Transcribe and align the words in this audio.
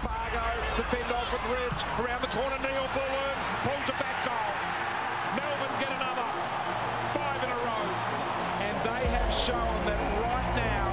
Spargo, 0.00 0.48
the 0.78 0.84
fend 0.84 1.12
off 1.12 1.28
with 1.30 1.44
Ridge, 1.52 1.82
around 2.00 2.22
the 2.22 2.32
corner, 2.32 2.56
Neal-Bullen, 2.64 3.36
pulls 3.60 3.84
it 3.84 3.98
back 4.00 4.24
goal. 4.24 4.52
Melbourne 5.36 5.76
get 5.76 5.92
another, 5.92 6.24
five 7.12 7.36
in 7.44 7.50
a 7.52 7.60
row. 7.68 7.84
And 8.64 8.76
they 8.80 9.04
have 9.12 9.28
shown 9.28 9.76
that 9.84 10.00
right 10.24 10.50
now, 10.56 10.88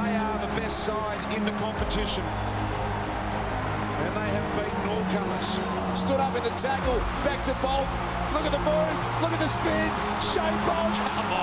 they 0.00 0.16
are 0.16 0.38
the 0.40 0.48
best 0.58 0.84
side 0.84 1.20
in 1.36 1.44
the 1.44 1.52
competition. 1.60 2.24
And 2.24 4.16
they 4.16 4.30
have 4.32 4.48
beaten 4.56 4.88
all 4.88 5.04
comers. 5.12 5.60
Stood 5.92 6.20
up 6.20 6.34
in 6.36 6.44
the 6.44 6.56
tackle, 6.56 7.00
back 7.20 7.44
to 7.44 7.54
Bolt. 7.60 7.88
Look 8.32 8.48
at 8.48 8.52
the 8.52 8.64
move, 8.64 8.96
look 9.20 9.32
at 9.32 9.40
the 9.44 9.48
spin. 9.48 9.92
Shane 10.24 10.56
Bolt, 10.64 10.96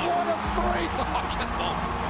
what 0.10 0.26
a 0.26 0.38
freak! 0.57 2.02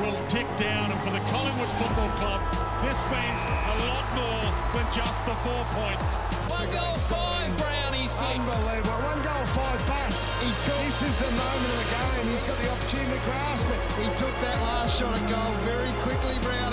will 0.00 0.16
tick 0.28 0.46
down, 0.56 0.90
and 0.92 1.00
for 1.00 1.10
the 1.10 1.20
Collingwood 1.32 1.68
Football 1.80 2.10
Club, 2.16 2.40
this 2.84 3.00
means 3.08 3.40
a 3.44 3.76
lot 3.88 4.06
more 4.12 4.44
than 4.74 4.86
just 4.92 5.24
the 5.24 5.34
four 5.40 5.62
points. 5.72 6.20
One 6.52 6.68
goal, 6.72 6.94
five 7.08 7.50
brownies. 7.56 8.14
Unbelievable. 8.14 9.00
One 9.04 9.22
goal, 9.22 9.46
five 9.56 9.80
butts. 9.86 10.24
He 10.44 10.50
took, 10.64 10.78
this 10.84 11.02
is 11.02 11.16
the 11.16 11.30
moment 11.30 11.70
of 11.72 11.78
the 11.80 11.90
game. 11.96 12.26
He's 12.28 12.42
got 12.42 12.58
the 12.58 12.70
opportunity 12.70 13.18
to 13.18 13.24
grasp 13.24 13.66
it. 13.70 13.80
He 14.00 14.08
took 14.14 14.34
that 14.40 14.56
last 14.60 14.98
shot 14.98 15.16
at 15.16 15.28
goal 15.28 15.52
very 15.64 15.92
quickly, 16.02 16.38
Brownie. 16.42 16.65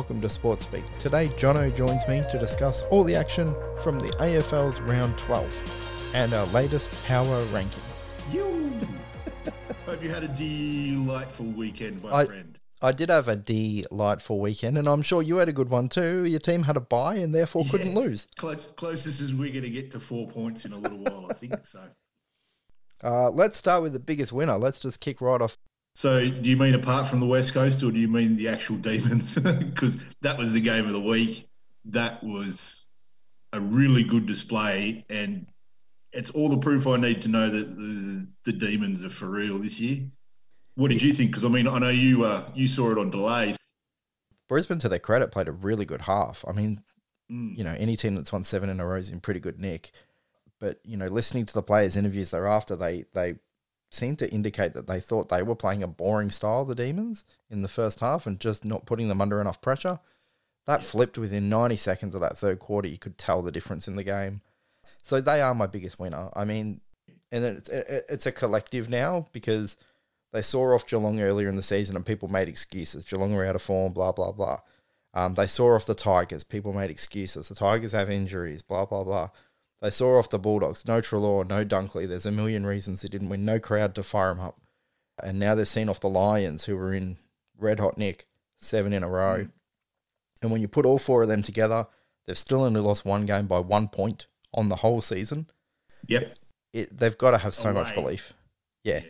Welcome 0.00 0.22
to 0.22 0.30
Sports 0.30 0.62
Speak. 0.62 0.82
Today, 0.96 1.28
Jono 1.28 1.76
joins 1.76 2.08
me 2.08 2.22
to 2.30 2.38
discuss 2.38 2.80
all 2.84 3.04
the 3.04 3.14
action 3.14 3.54
from 3.82 3.98
the 3.98 4.08
AFL's 4.12 4.80
round 4.80 5.18
12 5.18 5.52
and 6.14 6.32
our 6.32 6.46
latest 6.46 6.90
power 7.04 7.44
ranking. 7.52 7.82
You. 8.32 8.72
Hope 9.84 10.02
you 10.02 10.08
had 10.08 10.24
a 10.24 10.28
delightful 10.28 11.44
weekend, 11.48 12.02
my 12.02 12.10
I- 12.12 12.24
friend. 12.24 12.58
I 12.80 12.92
did 12.92 13.10
have 13.10 13.28
a 13.28 13.36
delightful 13.36 14.40
weekend, 14.40 14.78
and 14.78 14.88
I'm 14.88 15.02
sure 15.02 15.20
you 15.20 15.36
had 15.36 15.50
a 15.50 15.52
good 15.52 15.68
one 15.68 15.90
too. 15.90 16.24
Your 16.24 16.40
team 16.40 16.62
had 16.62 16.78
a 16.78 16.80
bye 16.80 17.16
and 17.16 17.34
therefore 17.34 17.66
couldn't 17.70 17.94
lose. 17.94 18.26
Close, 18.38 18.68
closest 18.76 19.20
as 19.20 19.34
we're 19.34 19.50
going 19.52 19.64
to 19.64 19.70
get 19.70 19.90
to 19.90 20.00
four 20.00 20.26
points 20.26 20.64
in 20.64 20.72
a 20.72 20.78
little 20.78 20.96
while, 20.96 21.26
I 21.28 21.34
think. 21.34 21.66
So, 21.66 21.82
Uh, 23.04 23.28
let's 23.32 23.58
start 23.58 23.82
with 23.82 23.92
the 23.92 24.00
biggest 24.00 24.32
winner. 24.32 24.56
Let's 24.56 24.80
just 24.80 24.98
kick 25.00 25.20
right 25.20 25.42
off. 25.42 25.58
So 25.94 26.20
do 26.28 26.48
you 26.48 26.56
mean 26.56 26.74
apart 26.74 27.08
from 27.08 27.20
the 27.20 27.26
West 27.26 27.52
Coast, 27.54 27.82
or 27.82 27.90
do 27.90 27.98
you 27.98 28.08
mean 28.08 28.36
the 28.36 28.48
actual 28.48 28.76
Demons? 28.76 29.38
Because 29.38 29.98
that 30.22 30.36
was 30.38 30.52
the 30.52 30.60
game 30.60 30.86
of 30.86 30.92
the 30.92 31.00
week. 31.00 31.48
That 31.86 32.22
was 32.22 32.86
a 33.52 33.60
really 33.60 34.04
good 34.04 34.26
display, 34.26 35.04
and 35.10 35.46
it's 36.12 36.30
all 36.30 36.48
the 36.48 36.58
proof 36.58 36.86
I 36.86 36.96
need 36.96 37.22
to 37.22 37.28
know 37.28 37.48
that 37.48 37.76
the, 37.76 38.26
the 38.44 38.52
Demons 38.52 39.04
are 39.04 39.10
for 39.10 39.26
real 39.26 39.58
this 39.58 39.80
year. 39.80 40.02
What 40.74 40.90
did 40.90 41.02
you 41.02 41.12
think? 41.12 41.30
Because 41.30 41.44
I 41.44 41.48
mean, 41.48 41.66
I 41.66 41.78
know 41.78 41.88
you 41.88 42.24
uh, 42.24 42.44
you 42.54 42.68
saw 42.68 42.90
it 42.92 42.98
on 42.98 43.10
delays. 43.10 43.56
Brisbane, 44.48 44.78
to 44.80 44.88
their 44.88 44.98
credit, 44.98 45.30
played 45.30 45.46
a 45.48 45.52
really 45.52 45.84
good 45.84 46.02
half. 46.02 46.44
I 46.48 46.52
mean, 46.52 46.82
Mm. 47.30 47.56
you 47.56 47.62
know, 47.62 47.76
any 47.78 47.96
team 47.96 48.16
that's 48.16 48.32
won 48.32 48.42
seven 48.42 48.68
in 48.70 48.80
a 48.80 48.86
row 48.86 48.96
is 48.96 49.08
in 49.08 49.20
pretty 49.20 49.40
good 49.40 49.60
nick. 49.60 49.92
But 50.58 50.80
you 50.84 50.96
know, 50.96 51.06
listening 51.06 51.46
to 51.46 51.54
the 51.54 51.62
players' 51.62 51.96
interviews 51.96 52.30
thereafter, 52.30 52.74
they 52.76 53.04
they 53.14 53.36
seemed 53.90 54.18
to 54.20 54.30
indicate 54.32 54.72
that 54.74 54.86
they 54.86 55.00
thought 55.00 55.28
they 55.28 55.42
were 55.42 55.54
playing 55.54 55.82
a 55.82 55.88
boring 55.88 56.30
style, 56.30 56.64
the 56.64 56.74
Demons, 56.74 57.24
in 57.50 57.62
the 57.62 57.68
first 57.68 58.00
half, 58.00 58.26
and 58.26 58.40
just 58.40 58.64
not 58.64 58.86
putting 58.86 59.08
them 59.08 59.20
under 59.20 59.40
enough 59.40 59.60
pressure. 59.60 59.98
That 60.66 60.84
flipped 60.84 61.18
within 61.18 61.48
ninety 61.48 61.76
seconds 61.76 62.14
of 62.14 62.20
that 62.20 62.38
third 62.38 62.58
quarter. 62.58 62.88
You 62.88 62.98
could 62.98 63.18
tell 63.18 63.42
the 63.42 63.52
difference 63.52 63.88
in 63.88 63.96
the 63.96 64.04
game. 64.04 64.42
So 65.02 65.20
they 65.20 65.40
are 65.40 65.54
my 65.54 65.66
biggest 65.66 65.98
winner. 65.98 66.30
I 66.34 66.44
mean, 66.44 66.80
and 67.32 67.44
it's 67.44 67.68
it's 67.68 68.26
a 68.26 68.32
collective 68.32 68.88
now 68.88 69.28
because 69.32 69.76
they 70.32 70.42
saw 70.42 70.74
off 70.74 70.86
Geelong 70.86 71.20
earlier 71.20 71.48
in 71.48 71.56
the 71.56 71.62
season 71.62 71.96
and 71.96 72.06
people 72.06 72.28
made 72.28 72.48
excuses. 72.48 73.04
Geelong 73.04 73.34
were 73.34 73.44
out 73.44 73.56
of 73.56 73.62
form, 73.62 73.92
blah 73.92 74.12
blah 74.12 74.32
blah. 74.32 74.60
Um, 75.12 75.34
they 75.34 75.48
saw 75.48 75.74
off 75.74 75.86
the 75.86 75.94
Tigers. 75.94 76.44
People 76.44 76.72
made 76.72 76.90
excuses. 76.90 77.48
The 77.48 77.56
Tigers 77.56 77.92
have 77.92 78.08
injuries, 78.08 78.62
blah, 78.62 78.84
blah, 78.84 79.02
blah. 79.02 79.30
They 79.80 79.90
saw 79.90 80.18
off 80.18 80.28
the 80.28 80.38
Bulldogs. 80.38 80.86
No 80.86 81.00
Treloar, 81.00 81.48
no 81.48 81.64
Dunkley. 81.64 82.06
There's 82.06 82.26
a 82.26 82.30
million 82.30 82.66
reasons 82.66 83.00
they 83.00 83.08
didn't 83.08 83.30
win. 83.30 83.44
No 83.44 83.58
crowd 83.58 83.94
to 83.94 84.02
fire 84.02 84.34
them 84.34 84.44
up. 84.44 84.60
And 85.22 85.38
now 85.38 85.54
they've 85.54 85.66
seen 85.66 85.88
off 85.88 86.00
the 86.00 86.08
Lions, 86.08 86.64
who 86.64 86.76
were 86.76 86.92
in 86.94 87.16
red 87.58 87.80
hot 87.80 87.96
nick, 87.96 88.26
seven 88.58 88.92
in 88.92 89.02
a 89.02 89.10
row. 89.10 89.44
Mm. 89.44 89.50
And 90.42 90.50
when 90.50 90.60
you 90.60 90.68
put 90.68 90.86
all 90.86 90.98
four 90.98 91.22
of 91.22 91.28
them 91.28 91.42
together, 91.42 91.86
they've 92.26 92.36
still 92.38 92.64
only 92.64 92.80
lost 92.80 93.04
one 93.04 93.26
game 93.26 93.46
by 93.46 93.58
one 93.58 93.88
point 93.88 94.26
on 94.54 94.68
the 94.68 94.76
whole 94.76 95.00
season. 95.00 95.48
Yep. 96.08 96.36
It, 96.72 96.96
they've 96.96 97.18
got 97.18 97.32
to 97.32 97.38
have 97.38 97.54
so 97.54 97.72
much 97.72 97.92
Away. 97.92 98.02
belief. 98.02 98.32
Yeah. 98.84 99.00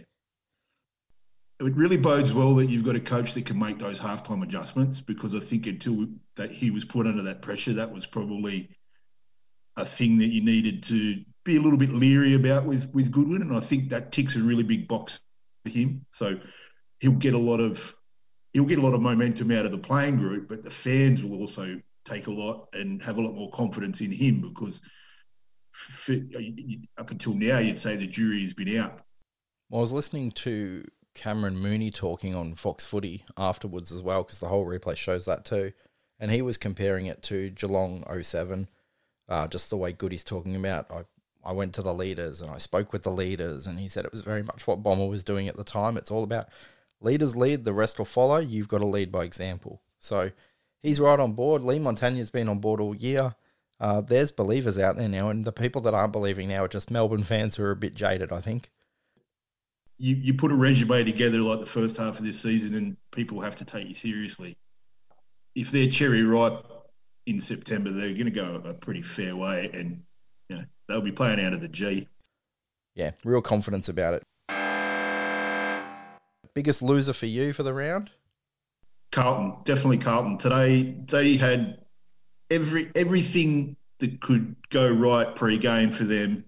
it 1.61 1.77
really 1.77 1.97
bodes 1.97 2.33
well 2.33 2.55
that 2.57 2.67
you've 2.69 2.85
got 2.85 2.97
a 2.97 3.01
coach 3.01 3.35
that 3.35 3.47
can 3.47 3.59
make 3.59 3.79
those 3.79 4.01
halftime 4.01 4.43
adjustments 4.43 5.01
because 5.01 5.35
I 5.35 5.41
think 5.41 5.67
until 5.67 6.07
that 6.37 6.53
he 6.53 6.71
was 6.71 6.85
put 6.85 7.07
under 7.07 7.23
that 7.23 7.43
pressure, 7.43 7.73
that 7.75 7.93
was 7.93 8.07
probably 8.07 8.71
a 9.81 9.85
thing 9.85 10.19
that 10.19 10.29
you 10.29 10.43
needed 10.43 10.83
to 10.85 11.23
be 11.45 11.57
a 11.57 11.61
little 11.61 11.79
bit 11.79 11.91
leery 11.91 12.35
about 12.35 12.65
with 12.65 12.93
with 12.93 13.11
Goodwin, 13.11 13.43
and 13.43 13.57
I 13.57 13.61
think 13.61 13.91
that 13.91 14.13
ticks 14.13 14.37
a 14.37 14.41
really 14.41 14.63
big 14.63 14.87
box 14.89 15.21
for 15.65 15.71
him. 15.71 16.05
So 16.11 16.39
he'll 17.01 17.13
get 17.13 17.35
a 17.35 17.39
lot 17.39 17.61
of 17.61 17.95
he'll 18.53 18.65
get 18.65 18.79
a 18.79 18.83
lot 18.83 18.95
of 18.95 19.01
momentum 19.01 19.51
out 19.51 19.65
of 19.65 19.73
the 19.73 19.79
playing 19.79 20.17
group, 20.19 20.49
but 20.49 20.65
the 20.65 20.71
fans 20.71 21.23
will 21.23 21.39
also 21.39 21.81
take 22.05 22.27
a 22.27 22.31
lot 22.31 22.69
and 22.73 23.03
have 23.03 23.19
a 23.19 23.21
lot 23.21 23.35
more 23.35 23.51
confidence 23.51 24.01
in 24.01 24.11
him 24.11 24.41
because 24.41 24.83
for, 25.71 26.17
up 26.99 27.11
until 27.11 27.35
now 27.35 27.59
you'd 27.59 27.81
say 27.81 27.97
the 27.97 28.07
jury 28.07 28.43
has 28.43 28.55
been 28.55 28.77
out. 28.79 29.01
Well, 29.69 29.81
I 29.81 29.83
was 29.83 29.93
listening 29.93 30.33
to 30.33 30.85
Cameron 31.15 31.59
Mooney 31.59 31.91
talking 31.91 32.35
on 32.35 32.55
Fox 32.55 32.87
Footy 32.87 33.25
afterwards 33.37 33.93
as 33.93 34.03
well, 34.03 34.25
because 34.25 34.41
the 34.41 34.49
whole 34.49 34.67
replay 34.67 34.97
shows 34.97 35.25
that 35.27 35.45
too. 35.45 35.73
And 36.19 36.31
he 36.31 36.43
was 36.43 36.59
comparing 36.59 37.07
it 37.07 37.23
to 37.25 37.51
Geelong 37.51 38.05
07, 38.23 38.69
uh, 39.31 39.47
just 39.49 39.71
the 39.71 39.77
way 39.77 39.93
Goody's 39.93 40.25
talking 40.25 40.57
about. 40.57 40.91
I, 40.91 41.05
I 41.43 41.53
went 41.53 41.75
to 41.75 41.83
the 41.83 41.95
leaders 41.95 42.43
and 42.43 42.51
I 42.51 42.59
spoke 42.59 42.93
with 42.93 43.05
the 43.05 43.11
leaders, 43.11 43.67
and 43.67 43.81
he 43.81 43.89
said 43.89 44.05
it 44.05 44.13
was 44.13 44.21
very 44.21 44.43
much 44.43 44.67
what 44.67 44.83
Bomber 44.83 45.07
was 45.07 45.25
doing 45.25 45.49
at 45.49 45.57
the 45.57 45.65
time. 45.65 45.97
It's 45.97 46.11
all 46.11 46.25
about 46.25 46.49
leaders 47.01 47.37
lead, 47.37 47.65
the 47.65 47.73
rest 47.73 47.99
will 47.99 48.05
follow. 48.05 48.39
You've 48.39 48.69
got 48.69 48.79
to 48.79 48.87
lead 48.87 49.11
by 49.11 49.25
example. 49.25 49.81
So 49.99 50.33
he's 50.83 51.01
right 51.01 51.19
on 51.21 51.33
board. 51.33 51.63
Leigh 51.63 51.79
Montagna's 51.79 52.31
been 52.31 52.49
on 52.49 52.59
board 52.59 52.81
all 52.81 52.95
year. 52.95 53.37
Uh, 53.79 54.03
there's 54.03 54.31
believers 54.31 54.79
out 54.79 54.97
there 54.97 55.09
now, 55.09 55.31
and 55.31 55.45
the 55.47 55.53
people 55.53 55.81
that 55.83 55.95
aren't 55.95 56.13
believing 56.13 56.49
now 56.49 56.65
are 56.65 56.69
just 56.69 56.91
Melbourne 56.91 57.25
fans 57.25 57.57
who 57.57 57.63
are 57.65 57.71
a 57.71 57.77
bit 57.77 57.95
jaded, 57.95 58.33
I 58.33 58.41
think. 58.43 58.71
you, 59.99 60.17
you 60.17 60.35
put 60.35 60.51
a 60.51 60.55
resume 60.55 61.05
together 61.05 61.39
like 61.39 61.61
the 61.61 61.67
first 61.67 61.97
half 61.97 62.19
of 62.19 62.25
this 62.25 62.41
season 62.41 62.75
and 62.75 62.97
people 63.13 63.41
have 63.41 63.57
to 63.57 63.65
take 63.65 63.87
you 63.87 63.95
seriously. 63.95 64.57
If 65.55 65.71
they're 65.71 65.91
cherry 65.91 66.23
ripe 66.23 66.65
in 67.31 67.41
September, 67.41 67.91
they're 67.91 68.13
going 68.13 68.25
to 68.25 68.31
go 68.31 68.61
a 68.65 68.75
pretty 68.75 69.03
fair 69.03 69.37
way 69.37 69.71
and 69.73 70.03
you 70.49 70.57
know, 70.57 70.65
they'll 70.89 71.01
be 71.01 71.13
playing 71.13 71.41
out 71.41 71.53
of 71.53 71.61
the 71.61 71.69
G. 71.69 72.09
yeah, 72.95 73.13
real 73.25 73.41
confidence 73.41 73.89
about 73.89 74.15
it. 74.15 74.23
Biggest 76.55 76.83
loser 76.83 77.13
for 77.13 77.27
you 77.27 77.53
for 77.53 77.63
the 77.63 77.73
round? 77.73 78.11
Carlton, 79.13 79.57
definitely 79.65 79.99
Carlton. 79.99 80.37
Today 80.39 80.95
they 81.07 81.37
had 81.37 81.79
every 82.51 82.91
everything 82.95 83.77
that 83.99 84.21
could 84.21 84.57
go 84.71 84.91
right 84.91 85.35
pre-game 85.35 85.93
for 85.93 86.05
them 86.05 86.45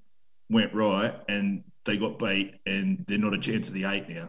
went 0.51 0.75
right, 0.75 1.15
and 1.29 1.63
they 1.85 1.97
got 1.97 2.19
beat, 2.19 2.55
and 2.67 3.05
they're 3.07 3.19
not 3.19 3.35
a 3.35 3.39
chance 3.39 3.69
of 3.69 3.75
the 3.75 3.85
eight 3.85 4.09
now. 4.09 4.29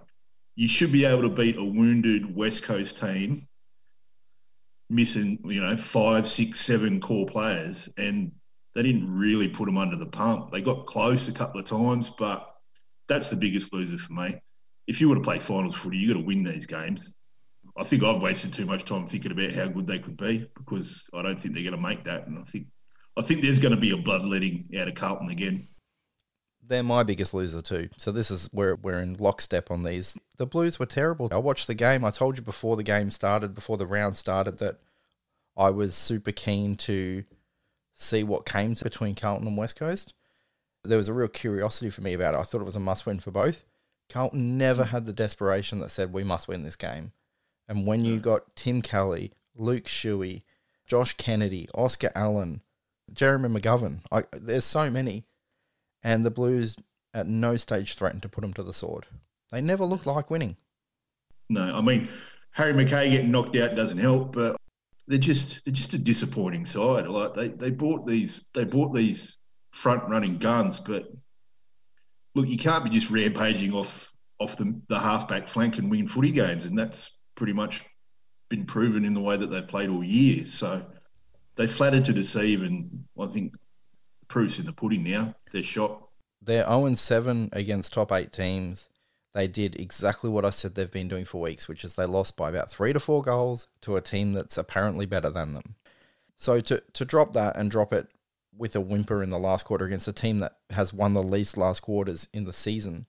You 0.56 0.68
should 0.68 0.91
be 0.91 1.06
able 1.06 1.24
to 1.24 1.30
beat 1.30 1.58
a 1.58 1.64
wounded 1.64 2.35
West 2.35 2.64
Coast 2.64 3.00
team, 3.00 3.47
missing 4.93 5.40
you 5.45 5.61
know 5.61 5.75
five, 5.75 6.28
six, 6.28 6.59
seven 6.59 6.99
core 6.99 7.25
players, 7.25 7.90
and 7.97 8.31
they 8.75 8.84
didn't 8.84 9.13
really 9.13 9.47
put 9.47 9.66
them 9.66 9.78
under 9.78 9.95
the 9.95 10.05
pump. 10.05 10.51
They 10.51 10.61
got 10.61 10.85
close 10.85 11.28
a 11.28 11.34
couple 11.34 11.59
of 11.59 11.66
times, 11.66 12.09
but 12.09 12.47
that's 13.07 13.29
the 13.29 13.35
biggest 13.35 13.73
loser 13.73 13.97
for 13.97 14.13
me. 14.13 14.35
If 14.87 14.99
you 14.99 15.09
were 15.09 15.16
to 15.16 15.22
play 15.22 15.40
finals 15.40 15.75
footy, 15.75 15.97
you 15.97 16.13
got 16.13 16.19
to 16.19 16.25
win 16.25 16.43
these 16.43 16.66
games. 16.66 17.16
I 17.78 17.84
think 17.84 18.03
I've 18.03 18.22
wasted 18.22 18.53
too 18.53 18.66
much 18.66 18.85
time 18.85 19.07
thinking 19.07 19.31
about 19.31 19.53
how 19.53 19.67
good 19.67 19.87
they 19.87 19.99
could 19.99 20.17
be 20.17 20.47
because 20.55 21.09
I 21.13 21.22
don't 21.22 21.40
think 21.40 21.55
they're 21.55 21.63
going 21.63 21.75
to 21.75 21.81
make 21.81 22.03
that, 22.05 22.28
and 22.28 22.37
I 22.37 22.43
think 22.43 22.67
I 23.17 23.22
think 23.22 23.41
there's 23.41 23.59
going 23.59 23.75
to 23.75 23.79
be 23.79 23.91
a 23.91 23.97
bloodletting 23.97 24.69
out 24.79 24.87
of 24.87 24.95
Carlton 24.95 25.29
again. 25.29 25.67
They're 26.66 26.84
my 26.84 27.04
biggest 27.04 27.34
loser 27.34 27.62
too. 27.62 27.90
So 27.98 28.12
this 28.12 28.32
is 28.32 28.50
where 28.52 28.76
we're 28.76 29.02
in 29.02 29.16
lockstep 29.16 29.70
on 29.70 29.84
these. 29.84 30.18
The 30.38 30.46
Blues 30.46 30.80
were 30.80 30.86
terrible. 30.86 31.28
I 31.32 31.38
watched 31.38 31.68
the 31.68 31.76
game. 31.76 32.06
I 32.06 32.12
told 32.12 32.38
you 32.38 32.44
before 32.44 32.76
the 32.76 32.84
game 32.84 33.12
started, 33.12 33.54
before 33.54 33.78
the 33.78 33.86
round 33.86 34.18
started, 34.18 34.60
that 34.60 34.80
I 35.58 35.70
was 35.70 35.94
super 35.94 36.32
keen 36.32 36.76
to 36.78 37.26
see 37.94 38.24
what 38.24 38.46
came 38.46 38.76
to 38.76 38.84
between 38.84 39.16
Carlton 39.16 39.48
and 39.48 39.58
West 39.58 39.76
Coast. 39.76 40.14
There 40.84 40.98
was 40.98 41.08
a 41.08 41.14
real 41.14 41.28
curiosity 41.28 41.90
for 41.90 42.02
me 42.02 42.14
about 42.14 42.34
it. 42.34 42.38
I 42.38 42.44
thought 42.44 42.62
it 42.62 42.66
was 42.66 42.76
a 42.76 42.80
must 42.80 43.06
win 43.06 43.20
for 43.20 43.32
both. 43.32 43.64
Carlton 44.10 44.58
never 44.58 44.86
had 44.86 45.06
the 45.06 45.14
desperation 45.14 45.80
that 45.80 45.90
said 45.90 46.12
we 46.12 46.24
must 46.24 46.48
win 46.48 46.64
this 46.64 46.76
game. 46.76 47.14
And 47.68 47.88
when 47.88 48.04
you 48.04 48.20
got 48.20 48.56
Tim 48.56 48.82
Kelly, 48.82 49.32
Luke 49.56 49.86
Shuey, 49.86 50.44
Josh 50.86 51.14
Kennedy, 51.14 51.70
Oscar 51.74 52.10
Allen, 52.16 52.62
Jeremy 53.12 53.48
McGovern, 53.50 54.02
I, 54.12 54.24
there's 54.34 54.66
so 54.66 54.90
many, 54.90 55.26
and 56.03 56.26
the 56.26 56.32
Blues 56.32 56.76
at 57.14 57.28
no 57.28 57.58
stage 57.58 57.96
threatened 57.96 58.23
to 58.23 58.29
put 58.29 58.41
them 58.41 58.53
to 58.53 58.64
the 58.64 58.73
sword. 58.73 59.05
They 59.52 59.61
never 59.61 59.85
looked 59.85 60.05
like 60.05 60.32
winning. 60.32 60.58
No, 61.50 61.61
I 61.61 61.82
mean 61.82 62.09
Harry 62.52 62.73
McKay 62.73 63.11
getting 63.11 63.32
knocked 63.32 63.55
out 63.55 63.76
doesn't 63.76 64.00
help, 64.00 64.34
but 64.34 64.55
they're 65.08 65.17
just 65.17 65.64
they're 65.66 65.73
just 65.73 65.94
a 65.94 65.97
disappointing 65.97 66.66
side. 66.66 67.08
Like 67.08 67.34
they, 67.34 67.50
they 67.50 67.72
bought 67.72 68.05
these 68.08 68.46
they 68.53 68.64
bought 68.64 68.94
these 68.94 69.38
front 69.72 70.03
running 70.09 70.38
guns, 70.38 70.79
but 70.79 71.08
look, 72.35 72.47
you 72.47 72.58
can't 72.58 72.84
be 72.84 72.90
just 72.90 73.09
rampaging 73.09 73.73
off 73.73 74.11
off 74.40 74.58
the 74.58 74.79
the 74.88 75.00
halfback 75.00 75.47
flank 75.47 75.78
and 75.78 75.90
win 75.90 76.08
footy 76.08 76.32
games, 76.32 76.66
and 76.66 76.78
that's 76.78 77.17
pretty 77.35 77.53
much 77.53 77.84
been 78.50 78.66
proven 78.66 79.03
in 79.05 79.14
the 79.14 79.22
way 79.22 79.35
that 79.35 79.47
they've 79.47 79.67
played 79.67 79.90
all 79.90 80.03
year. 80.03 80.46
So 80.46 80.85
they 81.55 81.67
flattered 81.67 82.05
to 82.05 82.14
deceive, 82.14 82.61
and 82.61 83.03
I 83.20 83.28
think 83.28 83.53
proof's 84.28 84.59
in 84.59 84.66
the 84.66 84.73
pudding 84.73 85.03
now. 85.03 85.35
They're 85.53 85.64
shot. 85.64 86.09
They're 86.41 86.67
0 86.67 86.96
7 86.96 87.50
against 87.53 87.94
top 87.94 88.11
eight 88.11 88.34
teams. 88.34 88.90
They 89.34 89.47
did 89.47 89.79
exactly 89.79 90.29
what 90.29 90.46
I 90.46 90.50
said 90.50 90.76
they've 90.76 90.91
been 90.91 91.08
doing 91.08 91.26
for 91.26 91.41
weeks, 91.41 91.67
which 91.67 91.84
is 91.84 91.96
they 91.96 92.05
lost 92.05 92.35
by 92.35 92.50
about 92.50 92.70
three 92.70 92.91
to 92.91 93.00
four 93.00 93.22
goals 93.22 93.67
to 93.82 93.96
a 93.96 94.02
team 94.02 94.34
that's 94.34 94.58
apparently 94.58 95.05
better 95.05 95.29
than 95.29 95.53
them. 95.53 95.76
So 96.38 96.59
to, 96.59 96.84
to 96.94 97.05
drop 97.05 97.34
that 97.34 97.55
and 97.55 97.72
drop 97.72 97.94
it 97.94 98.09
with 98.55 98.76
a 98.76 98.82
whimper 98.82 99.23
in 99.23 99.29
the 99.29 99.40
last 99.40 99.66
quarter 99.66 99.85
against 99.85 100.08
a 100.08 100.14
team 100.14 100.40
that 100.40 100.58
has 100.72 100.94
won 100.94 101.14
the 101.14 101.23
least 101.23 101.58
last 101.58 101.82
quarters 101.82 102.28
in 102.34 102.44
the 102.44 102.53
season, 102.53 103.08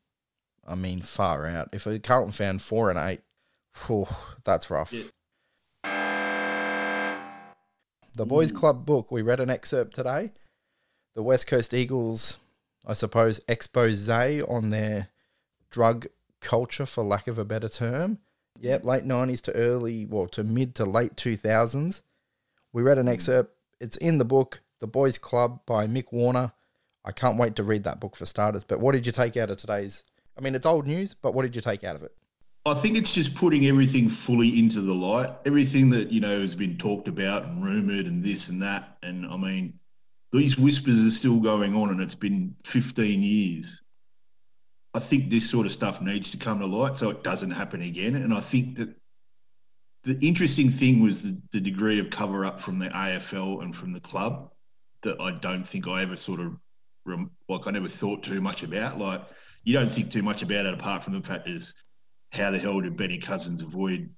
I 0.66 0.76
mean, 0.76 1.02
far 1.02 1.46
out. 1.46 1.68
If 1.72 1.86
a 1.86 1.98
Carlton 1.98 2.32
fan, 2.32 2.58
four 2.58 2.88
and 2.90 2.98
eight, 2.98 3.20
whew, 3.86 4.06
that's 4.44 4.70
rough. 4.70 4.92
Yeah. 4.92 5.04
The 8.16 8.24
Boys 8.24 8.52
Club 8.52 8.86
book, 8.86 9.10
we 9.10 9.22
read 9.22 9.40
an 9.40 9.50
excerpt 9.50 9.94
today. 9.94 10.32
The 11.14 11.22
West 11.22 11.46
Coast 11.46 11.72
Eagles, 11.72 12.38
I 12.86 12.92
suppose, 12.92 13.40
expose 13.48 14.08
on 14.08 14.70
their 14.70 15.08
drug 15.70 16.06
culture, 16.40 16.86
for 16.86 17.02
lack 17.02 17.28
of 17.28 17.38
a 17.38 17.44
better 17.44 17.68
term. 17.68 18.18
Yep, 18.60 18.82
mm. 18.82 18.84
late 18.84 19.04
90s 19.04 19.40
to 19.42 19.52
early, 19.54 20.06
well, 20.06 20.26
to 20.28 20.44
mid 20.44 20.74
to 20.76 20.84
late 20.84 21.16
2000s. 21.16 22.02
We 22.72 22.82
read 22.82 22.98
an 22.98 23.06
mm. 23.06 23.12
excerpt. 23.12 23.56
It's 23.80 23.96
in 23.96 24.18
the 24.18 24.24
book, 24.24 24.60
The 24.80 24.86
Boys 24.86 25.18
Club 25.18 25.60
by 25.66 25.86
Mick 25.86 26.12
Warner. 26.12 26.52
I 27.04 27.12
can't 27.12 27.38
wait 27.38 27.56
to 27.56 27.62
read 27.62 27.84
that 27.84 28.00
book 28.00 28.16
for 28.16 28.26
starters. 28.26 28.64
But 28.64 28.80
what 28.80 28.92
did 28.92 29.06
you 29.06 29.12
take 29.12 29.36
out 29.36 29.50
of 29.50 29.56
today's? 29.56 30.04
I 30.38 30.40
mean, 30.40 30.54
it's 30.54 30.66
old 30.66 30.86
news, 30.86 31.14
but 31.14 31.34
what 31.34 31.42
did 31.42 31.54
you 31.54 31.62
take 31.62 31.84
out 31.84 31.96
of 31.96 32.02
it? 32.02 32.12
I 32.66 32.74
think 32.74 32.96
it's 32.96 33.12
just 33.12 33.34
putting 33.34 33.66
everything 33.66 34.08
fully 34.08 34.58
into 34.58 34.80
the 34.80 34.94
light. 34.94 35.30
Everything 35.44 35.90
that, 35.90 36.10
you 36.10 36.20
know, 36.20 36.40
has 36.40 36.54
been 36.54 36.78
talked 36.78 37.08
about 37.08 37.44
and 37.44 37.62
rumoured 37.62 38.06
and 38.06 38.24
this 38.24 38.48
and 38.48 38.62
that. 38.62 38.96
And 39.02 39.26
I 39.26 39.36
mean, 39.36 39.78
these 40.34 40.58
whispers 40.58 41.00
are 41.00 41.10
still 41.10 41.38
going 41.38 41.76
on 41.76 41.90
and 41.90 42.00
it's 42.00 42.14
been 42.14 42.56
15 42.64 43.22
years. 43.22 43.80
I 44.92 44.98
think 44.98 45.30
this 45.30 45.48
sort 45.48 45.66
of 45.66 45.72
stuff 45.72 46.00
needs 46.00 46.30
to 46.30 46.36
come 46.36 46.58
to 46.58 46.66
light 46.66 46.96
so 46.96 47.10
it 47.10 47.22
doesn't 47.22 47.52
happen 47.52 47.82
again. 47.82 48.16
And 48.16 48.34
I 48.34 48.40
think 48.40 48.76
that 48.78 48.88
the 50.02 50.18
interesting 50.26 50.70
thing 50.70 51.00
was 51.00 51.22
the, 51.22 51.40
the 51.52 51.60
degree 51.60 52.00
of 52.00 52.10
cover 52.10 52.44
up 52.44 52.60
from 52.60 52.78
the 52.78 52.88
AFL 52.88 53.62
and 53.62 53.74
from 53.74 53.92
the 53.92 54.00
club 54.00 54.50
that 55.02 55.20
I 55.20 55.32
don't 55.32 55.64
think 55.64 55.86
I 55.86 56.02
ever 56.02 56.16
sort 56.16 56.40
of, 56.40 56.56
like, 57.48 57.66
I 57.66 57.70
never 57.70 57.88
thought 57.88 58.22
too 58.22 58.40
much 58.40 58.62
about. 58.62 58.98
Like, 58.98 59.22
you 59.62 59.72
don't 59.72 59.90
think 59.90 60.10
too 60.10 60.22
much 60.22 60.42
about 60.42 60.66
it 60.66 60.74
apart 60.74 61.04
from 61.04 61.14
the 61.14 61.26
fact 61.26 61.48
is 61.48 61.74
how 62.32 62.50
the 62.50 62.58
hell 62.58 62.80
did 62.80 62.96
Benny 62.96 63.18
Cousins 63.18 63.62
avoid 63.62 64.10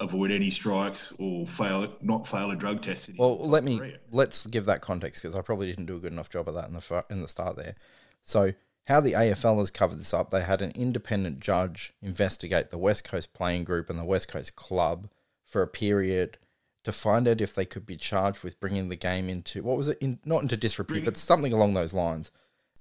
avoid 0.00 0.30
any 0.30 0.50
strikes 0.50 1.12
or 1.18 1.46
fail 1.46 1.92
not 2.02 2.26
fail 2.26 2.50
a 2.50 2.56
drug 2.56 2.82
test? 2.82 3.10
Well, 3.18 3.38
let 3.38 3.64
me 3.64 3.78
career? 3.78 3.98
let's 4.10 4.46
give 4.46 4.66
that 4.66 4.80
context 4.80 5.22
because 5.22 5.34
I 5.34 5.42
probably 5.42 5.66
didn't 5.66 5.86
do 5.86 5.96
a 5.96 6.00
good 6.00 6.12
enough 6.12 6.30
job 6.30 6.48
of 6.48 6.54
that 6.54 6.68
in 6.68 6.74
the 6.74 7.04
in 7.10 7.22
the 7.22 7.28
start 7.28 7.56
there. 7.56 7.74
So 8.22 8.52
how 8.86 9.00
the 9.00 9.12
AFL 9.12 9.58
has 9.58 9.70
covered 9.70 9.98
this 9.98 10.14
up, 10.14 10.30
they 10.30 10.42
had 10.42 10.62
an 10.62 10.72
independent 10.74 11.40
judge 11.40 11.92
investigate 12.00 12.70
the 12.70 12.78
West 12.78 13.04
Coast 13.04 13.32
playing 13.32 13.64
group 13.64 13.90
and 13.90 13.98
the 13.98 14.04
West 14.04 14.28
Coast 14.28 14.54
club 14.54 15.08
for 15.44 15.62
a 15.62 15.68
period 15.68 16.38
to 16.84 16.92
find 16.92 17.26
out 17.26 17.40
if 17.40 17.52
they 17.52 17.64
could 17.64 17.84
be 17.84 17.96
charged 17.96 18.44
with 18.44 18.60
bringing 18.60 18.88
the 18.88 18.96
game 18.96 19.28
into 19.28 19.62
what 19.62 19.76
was 19.76 19.88
it? 19.88 19.98
In, 20.00 20.20
not 20.24 20.42
into 20.42 20.56
disrepute, 20.56 21.04
but 21.04 21.16
something 21.16 21.52
along 21.52 21.74
those 21.74 21.92
lines. 21.92 22.30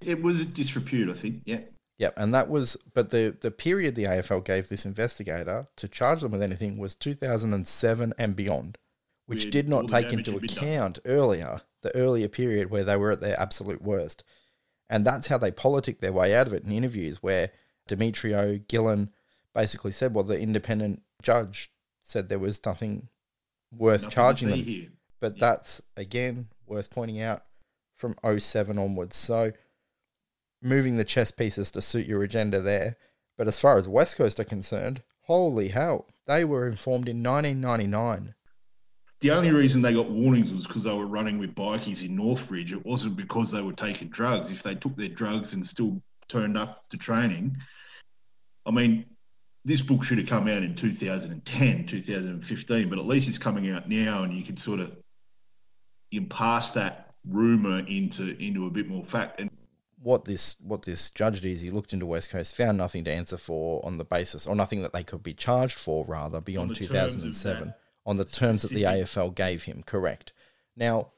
It 0.02 0.22
was 0.22 0.40
a 0.40 0.46
disrepute, 0.46 1.10
I 1.10 1.14
think. 1.14 1.42
Yeah. 1.46 1.62
Yep, 1.98 2.14
and 2.18 2.34
that 2.34 2.50
was, 2.50 2.76
but 2.94 3.12
the 3.12 3.38
the 3.40 3.52
period 3.52 3.96
the 3.96 4.04
AFL 4.04 4.44
gave 4.44 4.68
this 4.68 4.86
investigator 4.86 5.68
to 5.78 5.88
charge 5.88 6.22
them 6.22 6.34
with 6.34 6.42
anything 6.42 6.78
was 6.78 6.94
2007 6.94 8.14
and 8.18 8.36
beyond, 8.36 8.78
which 9.28 9.50
did 9.50 9.70
not 9.70 9.88
take 9.88 10.12
into 10.12 10.36
account 10.36 11.00
earlier 11.06 11.62
the 11.82 11.96
earlier 11.96 12.28
period 12.28 12.72
where 12.72 12.84
they 12.84 12.98
were 12.98 13.12
at 13.12 13.22
their 13.22 13.40
absolute 13.40 13.82
worst, 13.82 14.24
and 14.90 15.06
that's 15.06 15.28
how 15.28 15.38
they 15.38 15.52
politic 15.52 16.02
their 16.02 16.12
way 16.12 16.36
out 16.36 16.48
of 16.48 16.54
it 16.54 16.64
in 16.64 16.72
interviews 16.72 17.22
where 17.22 17.52
Demetriou 17.88 18.68
Gillon 18.68 19.12
basically 19.54 19.92
said, 19.92 20.14
well, 20.14 20.24
the 20.24 20.40
independent 20.40 21.04
judge 21.22 21.72
said 22.02 22.28
there 22.28 22.40
was 22.40 22.66
nothing 22.66 23.10
worth 23.72 24.02
nothing 24.04 24.16
charging 24.16 24.50
them, 24.50 24.60
here. 24.60 24.90
but 25.20 25.40
that's 25.40 25.82
again 25.96 26.50
worth 26.66 26.90
pointing 26.90 27.22
out 27.22 27.44
from 27.96 28.16
07 28.38 28.78
onwards. 28.78 29.16
So 29.16 29.52
moving 30.66 30.98
the 30.98 31.06
chess 31.06 31.32
pieces 31.32 31.72
to 31.72 31.82
suit 31.82 32.08
your 32.08 32.24
agenda 32.24 32.60
there. 32.60 32.98
But 33.38 33.48
as 33.48 33.60
far 33.60 33.78
as 33.78 33.88
West 33.88 34.18
Coast 34.18 34.40
are 34.40 34.46
concerned, 34.46 35.04
holy 35.22 35.70
hell, 35.70 36.08
they 36.28 36.44
were 36.44 36.68
informed 36.68 37.08
in 37.08 37.22
1999. 37.24 38.34
The 39.22 39.32
only 39.32 39.52
reason 39.52 39.82
they 39.82 39.94
got 39.94 40.10
warnings 40.10 40.52
was 40.52 40.68
because 40.68 40.84
they 40.84 40.94
were 40.94 41.06
running 41.06 41.38
with 41.38 41.56
bikies 41.56 42.06
in 42.06 42.18
Northbridge. 42.18 42.72
It 42.72 42.86
wasn't 42.86 43.16
because 43.16 43.52
they 43.52 43.62
were 43.62 43.74
taking 43.74 44.10
drugs. 44.10 44.52
If 44.52 44.64
they 44.64 44.76
took 44.76 44.96
their 44.98 45.10
drugs 45.10 45.54
and 45.54 45.66
still 45.66 46.02
turned 46.28 46.58
up 46.58 46.90
to 46.90 46.98
training, 46.98 47.56
I 48.66 48.72
mean, 48.72 49.06
this 49.64 49.82
book 49.82 50.04
should 50.04 50.18
have 50.18 50.28
come 50.28 50.48
out 50.48 50.64
in 50.64 50.76
2010, 50.76 51.86
2015, 51.86 52.90
but 52.90 53.00
at 53.00 53.06
least 53.06 53.28
it's 53.28 53.38
coming 53.38 53.72
out 53.72 53.90
now, 53.90 54.24
and 54.24 54.36
you 54.36 54.44
can 54.44 54.58
sort 54.58 54.80
of 54.80 54.96
pass 56.30 56.72
that 56.72 57.14
rumor 57.28 57.80
into 57.88 58.38
into 58.42 58.68
a 58.68 58.70
bit 58.70 58.88
more 58.88 59.04
fact. 59.04 59.40
And 59.40 59.50
what 60.06 60.26
this 60.26 60.56
what 60.62 60.84
this 60.84 61.10
judge 61.10 61.42
did 61.42 61.52
is 61.52 61.62
he 61.62 61.72
looked 61.72 61.92
into 61.92 62.06
West 62.06 62.30
Coast, 62.30 62.56
found 62.56 62.78
nothing 62.78 63.04
to 63.06 63.12
answer 63.12 63.38
for 63.38 63.84
on 63.84 63.98
the 63.98 64.06
basis, 64.06 64.46
or 64.46 64.56
nothing 64.56 64.84
that 64.84 64.94
they 64.94 65.04
could 65.04 65.24
be 65.24 65.34
charged 65.34 65.80
for, 65.80 66.06
rather 66.06 66.40
beyond 66.40 66.76
two 66.76 66.86
thousand 66.86 67.24
and 67.24 67.36
seven, 67.36 67.74
on 68.06 68.18
the 68.18 68.24
terms 68.24 68.62
that 68.62 68.70
the 68.70 68.84
AFL 68.84 69.34
gave 69.34 69.64
him. 69.64 69.82
Correct. 69.84 70.32
Now, 70.78 71.14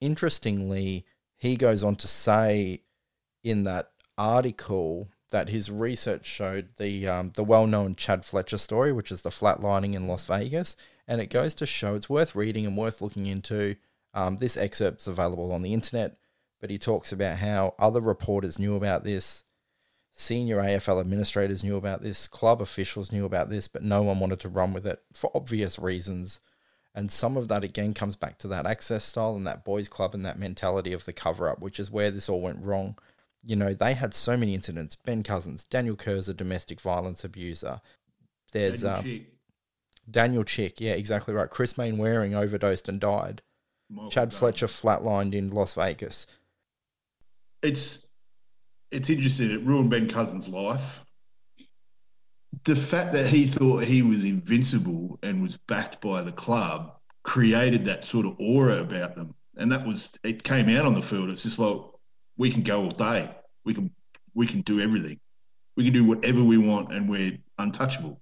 interestingly, 0.00 1.04
he 1.36 1.56
goes 1.56 1.82
on 1.82 1.96
to 1.96 2.08
say 2.08 2.84
in 3.44 3.64
that 3.64 3.90
article 4.16 5.10
that 5.30 5.50
his 5.50 5.70
research 5.70 6.24
showed 6.24 6.70
the 6.78 7.06
um, 7.06 7.32
the 7.36 7.44
well 7.44 7.66
known 7.66 7.96
Chad 7.96 8.24
Fletcher 8.24 8.56
story, 8.56 8.94
which 8.94 9.12
is 9.12 9.20
the 9.20 9.28
flatlining 9.28 9.92
in 9.92 10.08
Las 10.08 10.24
Vegas, 10.24 10.74
and 11.06 11.20
it 11.20 11.28
goes 11.28 11.54
to 11.56 11.66
show 11.66 11.96
it's 11.96 12.08
worth 12.08 12.34
reading 12.34 12.64
and 12.64 12.78
worth 12.78 13.02
looking 13.02 13.26
into. 13.26 13.76
Um, 14.12 14.38
this 14.38 14.56
excerpt's 14.56 15.06
available 15.06 15.52
on 15.52 15.62
the 15.62 15.72
internet 15.72 16.16
but 16.60 16.70
he 16.70 16.78
talks 16.78 17.10
about 17.12 17.38
how 17.38 17.74
other 17.78 18.00
reporters 18.00 18.58
knew 18.58 18.76
about 18.76 19.02
this, 19.04 19.44
senior 20.12 20.58
AFL 20.58 21.00
administrators 21.00 21.64
knew 21.64 21.76
about 21.76 22.02
this, 22.02 22.28
club 22.28 22.60
officials 22.60 23.10
knew 23.10 23.24
about 23.24 23.48
this, 23.48 23.66
but 23.66 23.82
no 23.82 24.02
one 24.02 24.20
wanted 24.20 24.40
to 24.40 24.48
run 24.48 24.72
with 24.72 24.86
it 24.86 25.00
for 25.12 25.30
obvious 25.34 25.78
reasons. 25.78 26.40
And 26.94 27.10
some 27.10 27.36
of 27.36 27.48
that 27.48 27.64
again 27.64 27.94
comes 27.94 28.16
back 28.16 28.38
to 28.38 28.48
that 28.48 28.66
access 28.66 29.04
style 29.04 29.36
and 29.36 29.46
that 29.46 29.64
boys' 29.64 29.88
club 29.88 30.14
and 30.14 30.24
that 30.26 30.38
mentality 30.38 30.92
of 30.92 31.04
the 31.04 31.12
cover 31.12 31.48
up, 31.48 31.60
which 31.60 31.80
is 31.80 31.90
where 31.90 32.10
this 32.10 32.28
all 32.28 32.40
went 32.40 32.62
wrong. 32.62 32.98
You 33.42 33.56
know, 33.56 33.72
they 33.72 33.94
had 33.94 34.12
so 34.12 34.36
many 34.36 34.54
incidents. 34.54 34.96
Ben 34.96 35.22
Cousins, 35.22 35.64
Daniel 35.64 35.96
Kerr's 35.96 36.28
a 36.28 36.34
domestic 36.34 36.80
violence 36.80 37.24
abuser. 37.24 37.80
There's 38.52 38.82
Daniel, 38.82 38.98
um, 38.98 39.04
Chick. 39.04 39.26
Daniel 40.10 40.44
Chick, 40.44 40.80
yeah, 40.80 40.92
exactly 40.92 41.32
right. 41.32 41.48
Chris 41.48 41.78
Mainwaring 41.78 42.34
overdosed 42.34 42.88
and 42.88 43.00
died. 43.00 43.40
Michael 43.88 44.10
Chad 44.10 44.32
Fletcher 44.34 44.66
flatlined 44.66 45.34
in 45.34 45.50
Las 45.50 45.74
Vegas 45.74 46.26
it's 47.62 48.06
it's 48.90 49.10
interesting. 49.10 49.50
It 49.50 49.64
ruined 49.64 49.90
Ben 49.90 50.08
Cousins' 50.08 50.48
life. 50.48 51.04
The 52.64 52.76
fact 52.76 53.12
that 53.12 53.26
he 53.26 53.46
thought 53.46 53.84
he 53.84 54.02
was 54.02 54.24
invincible 54.24 55.18
and 55.22 55.42
was 55.42 55.56
backed 55.56 56.00
by 56.00 56.22
the 56.22 56.32
club 56.32 56.96
created 57.22 57.84
that 57.84 58.04
sort 58.04 58.26
of 58.26 58.36
aura 58.40 58.80
about 58.80 59.14
them, 59.14 59.34
and 59.56 59.70
that 59.70 59.86
was 59.86 60.10
it 60.24 60.42
came 60.42 60.68
out 60.68 60.86
on 60.86 60.94
the 60.94 61.02
field. 61.02 61.30
It's 61.30 61.42
just 61.42 61.58
like 61.58 61.80
we 62.36 62.50
can 62.50 62.62
go 62.62 62.84
all 62.84 62.90
day. 62.90 63.30
We 63.64 63.74
can 63.74 63.90
we 64.34 64.46
can 64.46 64.62
do 64.62 64.80
everything. 64.80 65.20
We 65.76 65.84
can 65.84 65.92
do 65.92 66.04
whatever 66.04 66.42
we 66.42 66.58
want, 66.58 66.92
and 66.92 67.08
we're 67.08 67.38
untouchable. 67.58 68.20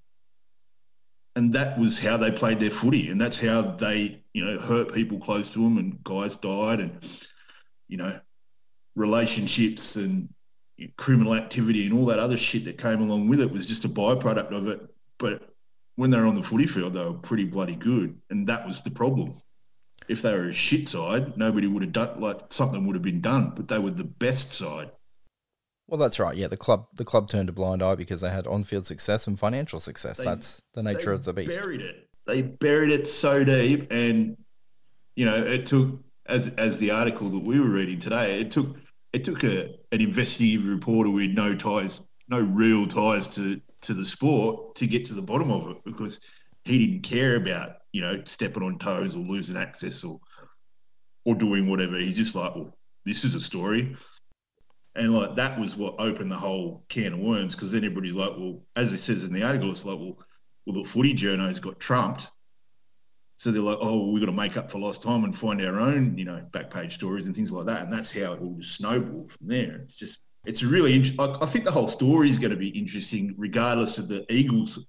And 1.36 1.52
that 1.52 1.78
was 1.78 1.98
how 1.98 2.16
they 2.16 2.32
played 2.32 2.60
their 2.60 2.70
footy, 2.70 3.10
and 3.10 3.20
that's 3.20 3.38
how 3.38 3.62
they, 3.62 4.22
you 4.32 4.44
know, 4.44 4.58
hurt 4.58 4.92
people 4.92 5.20
close 5.20 5.48
to 5.48 5.60
them, 5.60 5.78
and 5.78 6.02
guys 6.02 6.36
died, 6.36 6.80
and 6.80 7.02
you 7.86 7.96
know, 7.96 8.20
relationships 8.96 9.96
and 9.96 10.28
criminal 10.96 11.34
activity 11.34 11.86
and 11.86 11.98
all 11.98 12.06
that 12.06 12.18
other 12.18 12.36
shit 12.36 12.64
that 12.64 12.78
came 12.78 13.00
along 13.00 13.28
with 13.28 13.40
it 13.40 13.50
was 13.50 13.66
just 13.66 13.84
a 13.84 13.88
byproduct 13.88 14.52
of 14.52 14.68
it. 14.68 14.80
But 15.18 15.50
when 15.96 16.10
they 16.10 16.18
were 16.18 16.26
on 16.26 16.36
the 16.36 16.42
footy 16.42 16.66
field, 16.66 16.94
they 16.94 17.04
were 17.04 17.14
pretty 17.14 17.44
bloody 17.44 17.74
good, 17.74 18.16
and 18.30 18.46
that 18.46 18.64
was 18.66 18.80
the 18.82 18.90
problem. 18.90 19.34
If 20.06 20.22
they 20.22 20.32
were 20.32 20.48
a 20.48 20.52
shit 20.52 20.88
side, 20.88 21.36
nobody 21.36 21.66
would 21.66 21.82
have 21.82 21.92
done 21.92 22.20
like 22.20 22.40
something 22.50 22.86
would 22.86 22.94
have 22.96 23.02
been 23.02 23.20
done, 23.20 23.52
but 23.56 23.68
they 23.68 23.78
were 23.78 23.90
the 23.90 24.04
best 24.04 24.52
side. 24.52 24.90
Well, 25.88 25.98
that's 25.98 26.18
right. 26.18 26.36
Yeah, 26.36 26.46
the 26.48 26.56
club 26.56 26.86
the 26.94 27.04
club 27.04 27.28
turned 27.28 27.48
a 27.48 27.52
blind 27.52 27.82
eye 27.82 27.94
because 27.94 28.20
they 28.20 28.30
had 28.30 28.46
on 28.46 28.62
field 28.62 28.86
success 28.86 29.26
and 29.26 29.38
financial 29.38 29.80
success. 29.80 30.18
They- 30.18 30.24
that's 30.24 30.62
the 30.74 30.82
nature 30.82 31.12
of 31.12 31.24
the 31.24 31.32
beast. 31.32 31.58
Buried 31.58 31.80
it. 31.80 32.08
They 32.26 32.42
buried 32.42 32.90
it 32.90 33.06
so 33.08 33.42
deep, 33.42 33.90
and 33.90 34.36
you 35.16 35.24
know 35.24 35.34
it 35.42 35.66
took 35.66 35.98
as 36.28 36.48
as 36.56 36.78
the 36.78 36.90
article 36.90 37.28
that 37.30 37.38
we 37.38 37.58
were 37.58 37.68
reading 37.68 37.98
today. 37.98 38.40
It 38.40 38.50
took 38.50 38.78
it 39.12 39.24
took 39.24 39.44
a 39.44 39.74
an 39.92 40.00
investigative 40.00 40.66
reporter 40.66 41.10
with 41.10 41.30
no 41.30 41.54
ties, 41.54 42.06
no 42.28 42.40
real 42.40 42.86
ties 42.86 43.26
to 43.28 43.60
to 43.82 43.94
the 43.94 44.04
sport 44.04 44.74
to 44.76 44.86
get 44.86 45.06
to 45.06 45.14
the 45.14 45.22
bottom 45.22 45.50
of 45.50 45.70
it 45.70 45.84
because 45.84 46.20
he 46.64 46.86
didn't 46.86 47.02
care 47.02 47.36
about 47.36 47.76
you 47.92 48.00
know 48.00 48.22
stepping 48.24 48.62
on 48.62 48.78
toes 48.78 49.16
or 49.16 49.20
losing 49.20 49.56
access 49.56 50.04
or 50.04 50.20
or 51.24 51.34
doing 51.34 51.68
whatever. 51.68 51.98
He's 51.98 52.16
just 52.16 52.34
like, 52.34 52.54
well, 52.54 52.76
this 53.04 53.24
is 53.24 53.34
a 53.34 53.40
story. 53.40 53.96
And 54.94 55.14
like 55.14 55.36
that 55.36 55.58
was 55.58 55.76
what 55.76 55.94
opened 55.98 56.30
the 56.30 56.36
whole 56.36 56.84
can 56.88 57.14
of 57.14 57.18
worms 57.20 57.54
because 57.54 57.72
then 57.72 57.84
everybody's 57.84 58.14
like, 58.14 58.32
well, 58.36 58.62
as 58.76 58.92
it 58.92 58.98
says 58.98 59.24
in 59.24 59.32
the 59.32 59.42
article, 59.42 59.70
it's 59.70 59.84
like, 59.84 59.98
well, 59.98 60.18
well, 60.66 60.82
the 60.82 60.88
footy 60.88 61.14
journos 61.14 61.60
got 61.60 61.80
trumped. 61.80 62.28
So 63.38 63.52
they're 63.52 63.62
like, 63.62 63.78
oh, 63.80 63.96
well, 63.96 64.10
we've 64.10 64.20
got 64.20 64.26
to 64.26 64.36
make 64.36 64.56
up 64.56 64.68
for 64.68 64.80
lost 64.80 65.00
time 65.00 65.22
and 65.22 65.36
find 65.36 65.64
our 65.64 65.78
own, 65.78 66.18
you 66.18 66.24
know, 66.24 66.42
back 66.52 66.70
page 66.70 66.94
stories 66.94 67.26
and 67.26 67.36
things 67.36 67.52
like 67.52 67.66
that. 67.66 67.82
And 67.82 67.92
that's 67.92 68.10
how 68.10 68.32
it 68.32 68.40
all 68.40 68.56
just 68.56 68.74
snowballed 68.74 69.30
from 69.30 69.46
there. 69.46 69.76
It's 69.76 69.94
just, 69.94 70.18
it's 70.44 70.64
really 70.64 70.92
interesting. 70.92 71.20
I, 71.20 71.38
I 71.40 71.46
think 71.46 71.64
the 71.64 71.70
whole 71.70 71.86
story 71.86 72.28
is 72.28 72.36
going 72.36 72.50
to 72.50 72.56
be 72.56 72.70
interesting, 72.70 73.36
regardless 73.38 73.96
of 73.96 74.08
the 74.08 74.26
Eagles. 74.28 74.80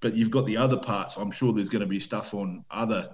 But 0.00 0.14
you've 0.14 0.30
got 0.30 0.46
the 0.46 0.56
other 0.56 0.76
parts. 0.76 1.16
I'm 1.16 1.32
sure 1.32 1.52
there's 1.52 1.68
going 1.68 1.82
to 1.82 1.88
be 1.88 1.98
stuff 1.98 2.32
on 2.32 2.64
other, 2.70 3.08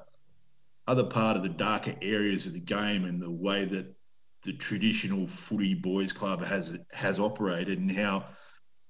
other 0.86 1.04
part 1.04 1.38
of 1.38 1.42
the 1.42 1.48
darker 1.48 1.94
areas 2.02 2.44
of 2.44 2.52
the 2.52 2.60
game 2.60 3.06
and 3.06 3.20
the 3.20 3.30
way 3.30 3.64
that 3.64 3.94
the 4.42 4.52
traditional 4.52 5.26
footy 5.26 5.72
boys 5.72 6.12
club 6.12 6.44
has 6.44 6.76
has 6.92 7.18
operated 7.18 7.78
and 7.78 7.90
how 7.90 8.26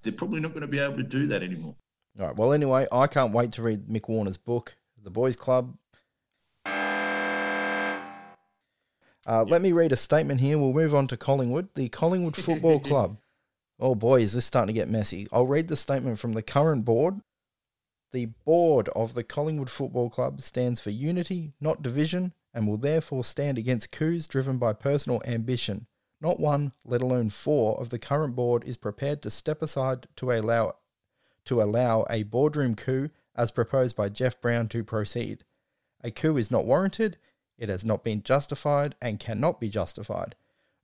they're 0.02 0.12
probably 0.12 0.40
not 0.40 0.48
going 0.50 0.62
to 0.62 0.66
be 0.66 0.80
able 0.80 0.96
to 0.96 1.02
do 1.04 1.28
that 1.28 1.44
anymore. 1.44 1.76
All 2.18 2.26
right. 2.26 2.36
Well, 2.36 2.52
anyway, 2.52 2.88
I 2.90 3.06
can't 3.06 3.32
wait 3.32 3.52
to 3.52 3.62
read 3.62 3.86
Mick 3.86 4.08
Warner's 4.08 4.36
book, 4.36 4.76
The 5.02 5.10
Boys 5.10 5.36
Club. 5.36 5.76
Uh, 9.26 9.44
Let 9.44 9.62
me 9.62 9.72
read 9.72 9.92
a 9.92 9.96
statement 9.96 10.40
here. 10.40 10.58
We'll 10.58 10.72
move 10.72 10.94
on 10.94 11.06
to 11.08 11.16
Collingwood. 11.16 11.68
The 11.74 11.88
Collingwood 11.88 12.36
Football 12.36 12.80
Club. 12.90 13.18
Oh 13.78 13.94
boy, 13.94 14.20
is 14.20 14.34
this 14.34 14.44
starting 14.44 14.74
to 14.74 14.78
get 14.78 14.88
messy. 14.88 15.26
I'll 15.32 15.46
read 15.46 15.68
the 15.68 15.76
statement 15.76 16.18
from 16.18 16.34
the 16.34 16.42
current 16.42 16.84
board. 16.84 17.20
The 18.12 18.26
board 18.44 18.88
of 18.90 19.14
the 19.14 19.24
Collingwood 19.24 19.70
Football 19.70 20.10
Club 20.10 20.42
stands 20.42 20.80
for 20.80 20.90
unity, 20.90 21.52
not 21.60 21.82
division, 21.82 22.34
and 22.52 22.66
will 22.66 22.76
therefore 22.76 23.24
stand 23.24 23.56
against 23.56 23.92
coups 23.92 24.26
driven 24.26 24.58
by 24.58 24.72
personal 24.72 25.22
ambition. 25.24 25.86
Not 26.20 26.40
one, 26.40 26.72
let 26.84 27.00
alone 27.00 27.30
four, 27.30 27.80
of 27.80 27.88
the 27.88 27.98
current 27.98 28.36
board 28.36 28.64
is 28.64 28.76
prepared 28.76 29.22
to 29.22 29.30
step 29.30 29.62
aside 29.62 30.08
to 30.16 30.32
allow 30.32 30.74
to 31.46 31.62
allow 31.62 32.04
a 32.10 32.24
boardroom 32.24 32.74
coup 32.74 33.08
as 33.36 33.50
proposed 33.50 33.96
by 33.96 34.08
Jeff 34.08 34.40
Brown 34.40 34.68
to 34.68 34.84
proceed. 34.84 35.44
A 36.02 36.10
coup 36.10 36.36
is 36.36 36.50
not 36.50 36.66
warranted, 36.66 37.18
it 37.58 37.68
has 37.68 37.84
not 37.84 38.04
been 38.04 38.22
justified, 38.22 38.94
and 39.02 39.20
cannot 39.20 39.60
be 39.60 39.68
justified, 39.68 40.34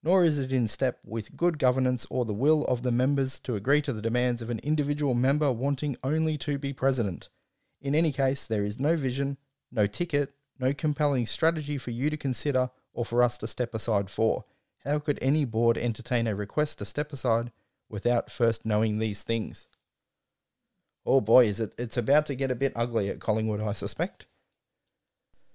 nor 0.03 0.25
is 0.25 0.39
it 0.39 0.53
in 0.53 0.69
step 0.69 1.01
with 1.05 1.37
good 1.37 1.59
governance 1.59 2.07
or 2.11 2.25
the 2.25 2.35
will 2.35 2.65
of 2.67 2.83
the 2.83 2.93
members 2.93 3.39
to 3.41 3.57
agree 3.57 3.83
to 3.83 3.93
the 3.93 4.03
demands 4.03 4.43
of 4.43 4.51
an 4.51 4.61
individual 4.61 5.15
member 5.15 5.51
wanting 5.51 5.97
only 6.05 6.37
to 6.39 6.59
be 6.59 6.73
president. 6.73 7.29
In 7.81 7.95
any 7.95 8.13
case, 8.13 8.47
there 8.47 8.65
is 8.65 8.79
no 8.79 8.97
vision, 8.97 9.39
no 9.73 9.87
ticket, 9.87 10.35
no 10.59 10.73
compelling 10.73 11.27
strategy 11.27 11.79
for 11.79 11.91
you 11.91 12.11
to 12.11 12.17
consider 12.17 12.71
or 12.93 13.05
for 13.05 13.23
us 13.23 13.39
to 13.39 13.47
step 13.47 13.75
aside 13.75 14.11
for. 14.11 14.45
How 14.85 14.99
could 14.99 15.19
any 15.21 15.45
board 15.45 15.77
entertain 15.77 16.27
a 16.27 16.35
request 16.35 16.79
to 16.79 16.85
step 16.85 17.13
aside 17.13 17.51
without 17.89 18.31
first 18.31 18.65
knowing 18.65 18.99
these 18.99 19.23
things? 19.23 19.67
Oh 21.07 21.21
boy, 21.21 21.47
is 21.47 21.61
it 21.61 21.73
it's 21.79 21.97
about 21.97 22.27
to 22.27 22.35
get 22.35 22.51
a 22.51 22.57
bit 22.57 22.73
ugly 22.75 23.09
at 23.09 23.21
Collingwood, 23.21 23.61
I 23.61 23.73
suspect. 23.73 24.27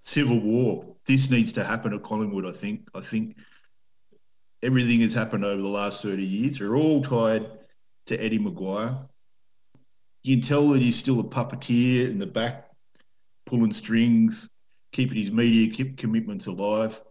Civil 0.02 0.40
war. 0.40 0.96
This 1.06 1.30
needs 1.30 1.52
to 1.54 1.64
happen 1.64 1.94
at 1.94 2.04
Collingwood. 2.04 2.46
I 2.46 2.52
think. 2.52 2.88
I 2.96 3.02
think 3.02 3.36
everything 4.64 5.02
has 5.02 5.14
happened 5.14 5.44
over 5.44 5.62
the 5.62 5.68
last 5.68 6.02
thirty 6.02 6.26
years. 6.26 6.60
They're 6.60 6.76
all 6.76 7.02
tied 7.02 7.48
to 8.08 8.24
Eddie 8.24 8.40
McGuire. 8.40 9.08
You 10.24 10.38
can 10.38 10.48
tell 10.48 10.70
that 10.70 10.82
he's 10.82 10.96
still 10.96 11.20
a 11.20 11.24
puppeteer 11.24 12.10
in 12.10 12.18
the 12.18 12.28
back, 12.28 12.70
pulling 13.46 13.74
strings, 13.74 14.50
keeping 14.92 15.18
his 15.18 15.32
media 15.32 15.86
commitments 15.98 16.48
alive. 16.48 17.02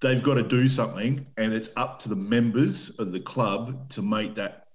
They've 0.00 0.22
got 0.22 0.34
to 0.34 0.42
do 0.42 0.68
something, 0.68 1.26
and 1.38 1.52
it's 1.54 1.70
up 1.76 2.00
to 2.00 2.08
the 2.08 2.16
members 2.16 2.90
of 2.98 3.12
the 3.12 3.20
club 3.20 3.88
to 3.90 4.02
make 4.02 4.34
that. 4.34 4.65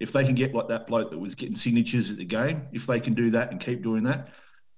If 0.00 0.12
they 0.12 0.24
can 0.24 0.34
get 0.34 0.54
like 0.54 0.68
that 0.68 0.86
bloke 0.86 1.10
that 1.10 1.18
was 1.18 1.34
getting 1.34 1.56
signatures 1.56 2.10
at 2.10 2.18
the 2.18 2.24
game, 2.24 2.68
if 2.72 2.86
they 2.86 3.00
can 3.00 3.14
do 3.14 3.30
that 3.30 3.50
and 3.50 3.60
keep 3.60 3.82
doing 3.82 4.04
that, 4.04 4.28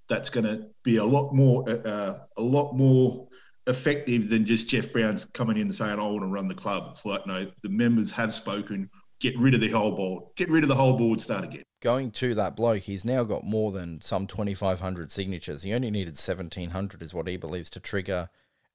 that's 0.09 0.29
going 0.29 0.45
to 0.45 0.67
be 0.83 0.97
a 0.97 1.05
lot 1.05 1.33
more, 1.33 1.69
uh, 1.69 2.19
a 2.37 2.41
lot 2.41 2.73
more 2.73 3.27
effective 3.67 4.29
than 4.29 4.45
just 4.45 4.67
Jeff 4.67 4.91
Brown's 4.91 5.25
coming 5.33 5.57
in 5.57 5.63
and 5.63 5.75
saying, 5.75 5.99
"I 5.99 6.07
want 6.07 6.21
to 6.21 6.27
run 6.27 6.47
the 6.47 6.55
club." 6.55 6.87
It's 6.91 7.05
like 7.05 7.25
no, 7.27 7.49
the 7.61 7.69
members 7.69 8.11
have 8.11 8.33
spoken. 8.33 8.89
Get 9.19 9.37
rid 9.37 9.53
of 9.53 9.61
the 9.61 9.69
whole 9.69 9.95
board. 9.95 10.23
Get 10.35 10.49
rid 10.49 10.63
of 10.63 10.69
the 10.69 10.75
whole 10.75 10.97
board. 10.97 11.21
Start 11.21 11.43
again. 11.43 11.63
Going 11.81 12.11
to 12.11 12.33
that 12.35 12.55
bloke, 12.55 12.83
he's 12.83 13.05
now 13.05 13.23
got 13.23 13.43
more 13.43 13.71
than 13.71 14.01
some 14.01 14.27
2,500 14.27 15.11
signatures. 15.11 15.63
He 15.63 15.73
only 15.73 15.91
needed 15.91 16.13
1,700, 16.13 17.01
is 17.01 17.13
what 17.13 17.27
he 17.27 17.37
believes, 17.37 17.69
to 17.71 17.79
trigger 17.79 18.29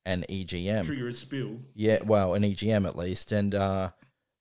an 0.04 0.24
EGM. 0.28 0.86
Trigger 0.86 1.08
a 1.08 1.14
spill. 1.14 1.58
Yeah, 1.74 1.98
well, 2.04 2.34
an 2.34 2.42
EGM 2.42 2.86
at 2.86 2.96
least. 2.96 3.32
And 3.32 3.54
uh, 3.54 3.90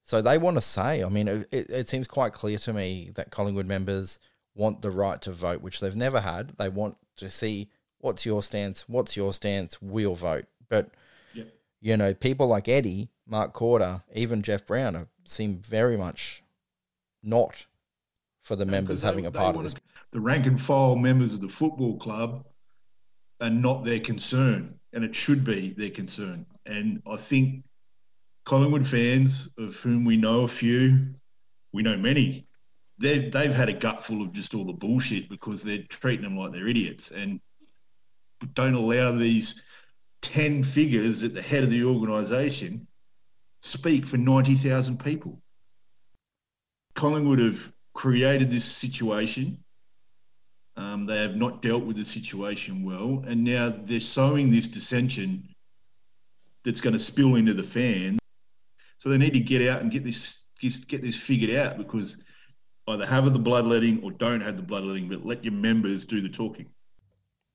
so 0.05 0.21
they 0.21 0.37
want 0.37 0.55
to 0.55 0.61
say, 0.61 1.03
I 1.03 1.09
mean, 1.09 1.27
it, 1.27 1.47
it 1.51 1.89
seems 1.89 2.05
quite 2.05 2.31
clear 2.31 2.59
to 2.59 2.71
me 2.71 3.09
that 3.15 3.31
Collingwood 3.31 3.65
members 3.65 4.19
want 4.53 4.83
the 4.83 4.91
right 4.91 5.19
to 5.23 5.31
vote, 5.31 5.61
which 5.61 5.79
they've 5.79 5.95
never 5.95 6.21
had. 6.21 6.53
They 6.57 6.69
want 6.69 6.97
to 7.17 7.29
see 7.29 7.69
what's 7.97 8.23
your 8.23 8.43
stance, 8.43 8.87
what's 8.87 9.17
your 9.17 9.33
stance, 9.33 9.81
we'll 9.81 10.13
vote. 10.13 10.45
But, 10.69 10.91
Yep. 11.33 11.47
you 11.81 11.97
know, 11.97 12.13
people 12.13 12.45
like 12.45 12.69
Eddie, 12.69 13.09
Mark 13.25 13.53
Korda, 13.55 14.03
even 14.13 14.43
Jeff 14.43 14.63
Brown 14.67 14.95
are, 14.95 15.07
seem 15.23 15.57
very 15.57 15.97
much 15.97 16.43
not 17.23 17.65
for 18.43 18.55
the 18.55 18.65
members 18.65 19.01
they- 19.01 19.07
having 19.07 19.25
a 19.25 19.31
part 19.31 19.55
of 19.55 19.63
this. 19.63 19.73
The 20.11 20.21
rank 20.21 20.45
and 20.45 20.61
file 20.61 20.95
members 20.95 21.33
of 21.33 21.41
the 21.41 21.49
football 21.49 21.97
club 21.97 22.45
are 23.41 23.49
not 23.49 23.83
their 23.83 23.99
concern, 23.99 24.79
and 24.93 25.03
it 25.03 25.15
should 25.15 25.43
be 25.43 25.71
their 25.71 25.89
concern. 25.89 26.45
And 26.67 27.01
I 27.07 27.17
think 27.17 27.65
Collingwood 28.45 28.87
fans, 28.87 29.49
of 29.57 29.75
whom 29.77 30.05
we 30.05 30.17
know 30.17 30.41
a 30.41 30.47
few, 30.47 31.07
we 31.73 31.81
know 31.81 31.97
many, 31.97 32.47
they've 32.99 33.31
they've 33.31 33.53
had 33.53 33.69
a 33.69 33.73
gutful 33.73 34.21
of 34.21 34.31
just 34.31 34.53
all 34.53 34.65
the 34.65 34.73
bullshit 34.73 35.29
because 35.29 35.61
they're 35.61 35.83
treating 35.89 36.23
them 36.23 36.37
like 36.37 36.51
they're 36.53 36.67
idiots 36.67 37.11
and 37.11 37.41
don't 38.53 38.75
allow 38.75 39.11
these 39.11 39.63
ten 40.21 40.63
figures 40.63 41.23
at 41.23 41.33
the 41.33 41.41
head 41.41 41.63
of 41.63 41.71
the 41.71 41.83
organisation 41.83 42.87
speak 43.61 44.05
for 44.05 44.17
ninety 44.17 44.55
thousand 44.55 45.03
people. 45.03 45.41
Collingwood 46.93 47.39
have 47.39 47.71
created 47.93 48.51
this 48.51 48.65
situation. 48.65 49.57
Um, 50.77 51.05
they 51.05 51.21
have 51.21 51.35
not 51.35 51.61
dealt 51.61 51.83
with 51.83 51.95
the 51.95 52.05
situation 52.05 52.83
well, 52.83 53.23
and 53.27 53.43
now 53.43 53.73
they're 53.85 53.99
sowing 53.99 54.51
this 54.51 54.67
dissension 54.67 55.47
that's 56.63 56.81
going 56.81 56.93
to 56.93 56.99
spill 56.99 57.35
into 57.35 57.53
the 57.53 57.63
fans. 57.63 58.19
So 59.05 59.11
they 59.11 59.19
need 59.19 59.33
to 59.33 59.39
get 59.39 59.69
out 59.69 59.83
and 59.83 59.91
get 59.91 60.03
this 60.03 60.45
get 60.87 61.03
this 61.03 61.15
figured 61.15 61.55
out 61.55 61.77
because 61.77 62.17
either 62.87 63.05
have 63.05 63.31
the 63.31 63.37
bloodletting 63.37 64.01
or 64.01 64.09
don't 64.09 64.41
have 64.41 64.57
the 64.57 64.63
bloodletting, 64.63 65.07
but 65.07 65.23
let 65.23 65.43
your 65.43 65.53
members 65.53 66.05
do 66.05 66.21
the 66.21 66.29
talking. 66.29 66.65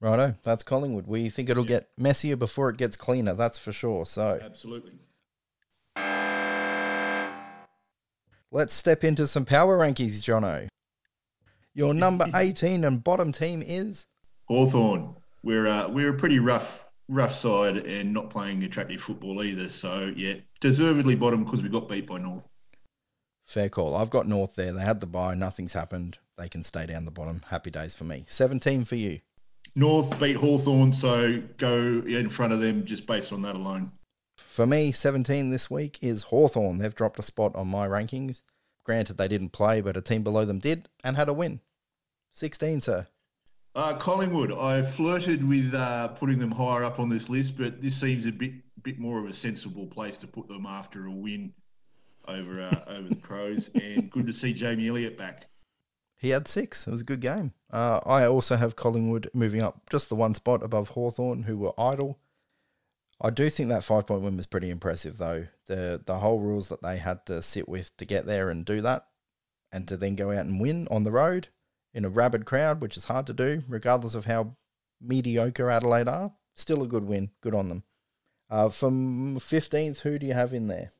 Righto, 0.01 0.37
that's 0.45 0.63
Collingwood. 0.63 1.09
We 1.09 1.29
think 1.29 1.51
it'll 1.51 1.65
get 1.65 1.89
messier 1.99 2.37
before 2.37 2.71
it 2.71 2.77
gets 2.77 2.97
cleaner, 2.97 3.35
that's 3.35 3.59
for 3.59 3.73
sure. 3.73 4.07
So 4.07 4.39
Absolutely. 4.41 4.93
let's 8.53 8.73
step 8.73 9.03
into 9.03 9.27
some 9.27 9.45
power 9.45 9.77
rankings, 9.77 10.23
Jono. 10.23 10.69
Your 11.75 11.95
number 11.95 12.27
18 12.33 12.85
and 12.85 13.03
bottom 13.03 13.33
team 13.33 13.61
is 13.67 14.07
Hawthorn. 14.47 15.17
We're 15.43 15.67
uh, 15.67 15.89
we're 15.89 16.15
a 16.15 16.17
pretty 16.17 16.39
rough 16.39 16.90
rough 17.11 17.35
side 17.35 17.77
and 17.77 18.15
not 18.15 18.31
playing 18.31 18.63
attractive 18.63 19.03
football 19.03 19.43
either. 19.43 19.69
So 19.69 20.13
yeah, 20.17 20.35
deservedly 20.61 21.17
bottom 21.17 21.45
because 21.45 21.63
we 21.63 21.69
got 21.69 21.89
beat 21.89 22.07
by 22.07 22.19
North. 22.19 22.49
Fair 23.47 23.69
call. 23.69 23.97
I've 23.97 24.11
got 24.11 24.29
North 24.29 24.55
there. 24.55 24.73
They 24.73 24.83
had 24.83 25.01
the 25.01 25.07
buy. 25.07 25.35
Nothing's 25.35 25.73
happened. 25.73 26.19
They 26.39 26.49
can 26.49 26.63
stay 26.63 26.87
down 26.87 27.05
the 27.05 27.11
bottom. 27.11 27.43
Happy 27.49 27.71
days 27.71 27.95
for 27.95 28.05
me. 28.05 28.25
17 28.29 28.85
for 28.85 28.95
you. 28.95 29.21
North 29.75 30.19
beat 30.19 30.37
Hawthorn, 30.37 30.93
so 30.93 31.43
go 31.59 32.03
in 32.07 32.29
front 32.29 32.53
of 32.53 32.61
them 32.61 32.85
just 32.85 33.07
based 33.07 33.33
on 33.33 33.43
that 33.43 33.57
alone. 33.57 33.93
For 34.37 34.67
me, 34.67 34.93
17 34.93 35.51
this 35.51 35.71
week 35.71 35.99
is 36.01 36.25
Hawthorn. 36.25 36.79
They've 36.79 36.95
dropped 36.95 37.19
a 37.19 37.23
spot 37.23 37.55
on 37.55 37.69
my 37.69 37.87
rankings. 37.87 38.43
Granted, 38.85 39.17
they 39.17 39.29
didn't 39.29 39.51
play, 39.51 39.81
but 39.81 39.97
a 39.97 40.01
team 40.01 40.23
below 40.23 40.45
them 40.45 40.59
did 40.59 40.89
and 41.05 41.17
had 41.17 41.29
a 41.29 41.33
win. 41.33 41.61
16, 42.33 42.81
sir. 42.81 43.07
Uh, 43.75 43.97
Collingwood, 43.97 44.53
I 44.53 44.83
flirted 44.83 45.47
with 45.47 45.75
uh, 45.75 46.09
putting 46.09 46.39
them 46.39 46.51
higher 46.51 46.83
up 46.83 46.99
on 46.99 47.09
this 47.09 47.29
list, 47.29 47.57
but 47.57 47.81
this 47.81 47.95
seems 47.95 48.27
a 48.27 48.33
bit 48.33 48.53
bit 48.83 48.99
more 48.99 49.19
of 49.19 49.27
a 49.27 49.33
sensible 49.33 49.87
place 49.87 50.17
to 50.17 50.27
put 50.27 50.49
them 50.49 50.65
after 50.65 51.07
a 51.07 51.11
win 51.11 51.53
over 52.27 52.61
uh, 52.61 52.85
over 52.89 53.09
the 53.09 53.17
Crows. 53.17 53.71
And 53.75 54.11
good 54.11 54.27
to 54.27 54.33
see 54.33 54.53
Jamie 54.53 54.89
Elliott 54.89 55.17
back. 55.17 55.47
He 56.17 56.31
had 56.31 56.49
six. 56.49 56.87
It 56.87 56.91
was 56.91 57.01
a 57.01 57.05
good 57.05 57.21
game. 57.21 57.53
Uh, 57.71 58.01
I 58.05 58.27
also 58.27 58.57
have 58.57 58.77
Collingwood 58.77 59.31
moving 59.35 59.63
up 59.63 59.89
just 59.89 60.09
the 60.09 60.17
one 60.17 60.35
spot 60.35 60.63
above 60.63 60.91
Hawthorn, 60.91 61.45
who 61.45 61.57
were 61.57 61.73
idle. 61.79 62.19
I 63.21 63.31
do 63.31 63.49
think 63.51 63.69
that 63.69 63.85
five 63.85 64.07
point 64.07 64.23
win 64.23 64.37
was 64.37 64.47
pretty 64.47 64.71
impressive, 64.71 65.19
though. 65.19 65.47
The 65.67 66.03
the 66.05 66.19
whole 66.19 66.41
rules 66.41 66.69
that 66.69 66.83
they 66.83 66.97
had 66.97 67.25
to 67.27 67.41
sit 67.41 67.69
with 67.69 67.97
to 67.99 68.05
get 68.05 68.27
there 68.27 68.51
and 68.51 68.65
do 68.65 68.81
that, 68.81 69.07
and 69.71 69.87
to 69.87 69.97
then 69.97 70.17
go 70.17 70.33
out 70.33 70.45
and 70.45 70.61
win 70.61 70.89
on 70.91 71.05
the 71.05 71.13
road 71.13 71.49
in 71.93 72.05
a 72.05 72.09
rabid 72.09 72.45
crowd, 72.45 72.81
which 72.81 72.97
is 72.97 73.07
hard 73.07 73.27
to 73.27 73.33
do, 73.33 73.63
regardless 73.69 74.15
of 74.15 74.25
how 74.25 74.57
mediocre 75.01 75.71
Adelaide 75.71 76.09
are. 76.09 76.33
Still 76.55 76.83
a 76.83 76.89
good 76.89 77.05
win. 77.05 77.31
Good 77.41 77.55
on 77.55 77.69
them. 77.69 77.85
Uh, 78.49 78.69
from 78.69 79.37
15th, 79.39 80.01
who 80.01 80.19
do 80.19 80.27
you 80.27 80.35
have 80.35 80.53
in 80.53 80.67
there? 80.67 80.91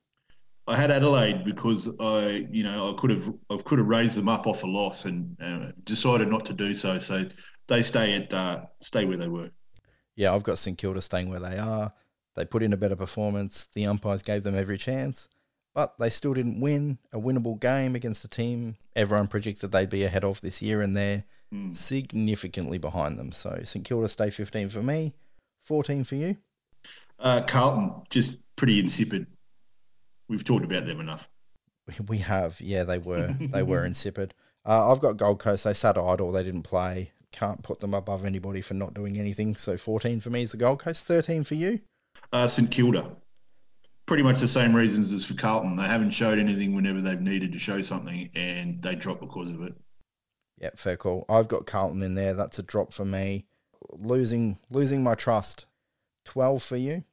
I 0.67 0.77
had 0.77 0.91
Adelaide 0.91 1.45
because 1.45 1.89
I, 1.99 2.47
you 2.51 2.63
know, 2.63 2.91
I 2.91 3.01
could 3.01 3.11
have 3.11 3.35
I 3.51 3.57
could 3.57 3.79
have 3.79 3.89
raised 3.89 4.17
them 4.17 4.29
up 4.29 4.47
off 4.47 4.63
a 4.63 4.69
loss 4.69 5.05
and 5.05 5.37
uh, 5.43 5.73
decided 5.83 6.29
not 6.29 6.45
to 6.47 6.53
do 6.53 6.75
so. 6.75 6.99
So 6.99 7.25
they 7.67 7.83
stay 7.83 8.15
at 8.15 8.33
uh, 8.33 8.67
stay 8.81 9.05
where 9.05 9.17
they 9.17 9.27
were. 9.27 9.51
Yeah, 10.15 10.33
I've 10.33 10.45
got 10.45 10.59
St 10.59 10.79
Kilda 10.79 11.01
staying 11.01 11.29
where 11.29 11.41
they 11.41 11.57
are. 11.59 11.93
They 12.37 12.45
put 12.45 12.63
in 12.63 12.73
a 12.73 12.77
better 12.77 12.95
performance. 12.95 13.67
The 13.75 13.87
umpires 13.87 14.23
gave 14.23 14.45
them 14.45 14.55
every 14.55 14.79
chance, 14.79 15.29
but 15.75 15.99
they 15.99 16.11
still 16.11 16.35
didn't 16.35 16.61
win 16.61 16.99
a 17.13 17.19
winnable 17.19 17.59
game 17.59 17.97
against 17.97 18.25
a 18.25 18.29
team 18.29 18.77
everyone 18.97 19.29
predicted 19.29 19.73
they'd 19.73 19.91
be 19.91 20.05
ahead 20.05 20.25
of 20.25 20.41
this 20.41 20.61
year, 20.63 20.83
and 20.83 20.97
they're 20.97 21.25
Mm. 21.53 21.75
significantly 21.75 22.79
behind 22.79 23.19
them. 23.19 23.33
So 23.33 23.61
St 23.65 23.85
Kilda 23.85 24.09
stay 24.09 24.31
15 24.31 24.69
for 24.69 24.83
me, 24.83 25.15
14 25.65 26.05
for 26.05 26.15
you. 26.15 26.37
Uh, 27.19 27.43
Carlton 27.43 28.03
just 28.09 28.39
pretty 28.55 28.79
insipid. 28.79 29.27
We've 30.29 30.45
talked 30.45 30.65
about 30.65 30.87
them 30.87 31.01
enough. 31.01 31.29
We- 32.07 32.19
have, 32.19 32.61
yeah, 32.61 32.85
they 32.85 32.99
were 32.99 33.35
they 33.41 33.65
were 33.65 33.85
insipid. 33.85 34.33
Uh, 34.65 34.93
I've 34.93 35.01
got 35.01 35.17
Gold 35.17 35.41
Coast. 35.41 35.65
They 35.65 35.75
sat 35.75 35.99
idle. 35.99 36.31
They 36.31 36.45
didn't 36.45 36.63
play. 36.63 37.11
Can't 37.33 37.65
put 37.65 37.81
them 37.81 37.95
above 37.95 38.25
anybody 38.25 38.61
for 38.61 38.75
not 38.75 38.95
doing 38.95 39.19
anything. 39.19 39.57
So 39.57 39.77
14 39.77 40.21
for 40.21 40.31
me 40.31 40.43
is 40.43 40.53
the 40.53 40.57
Gold 40.57 40.79
Coast. 40.79 41.05
13 41.05 41.43
for 41.43 41.55
you. 41.57 41.81
Uh, 42.33 42.47
St 42.47 42.71
Kilda, 42.71 43.11
pretty 44.11 44.25
much 44.25 44.41
the 44.41 44.49
same 44.49 44.75
reasons 44.75 45.13
as 45.13 45.25
for 45.25 45.35
Carlton. 45.35 45.77
They 45.77 45.85
haven't 45.85 46.11
showed 46.11 46.41
anything 46.41 46.75
whenever 46.75 47.01
they've 47.01 47.21
needed 47.21 47.53
to 47.53 47.61
show 47.61 47.81
something, 47.81 48.29
and 48.35 48.83
they 48.83 48.97
drop 48.97 49.21
because 49.21 49.51
of 49.51 49.63
it. 49.63 49.73
Yeah, 50.59 50.71
fair 50.75 50.97
call. 50.97 51.25
I've 51.29 51.47
got 51.47 51.65
Carlton 51.65 52.03
in 52.03 52.17
there. 52.17 52.35
That's 52.35 52.59
a 52.59 52.65
drop 52.65 52.93
for 52.93 53.05
me. 53.05 53.47
Losing 53.93 54.59
losing 54.69 55.05
my 55.05 55.15
trust. 55.15 55.67
12 56.25 56.61
for 56.61 56.77
you. 56.77 57.05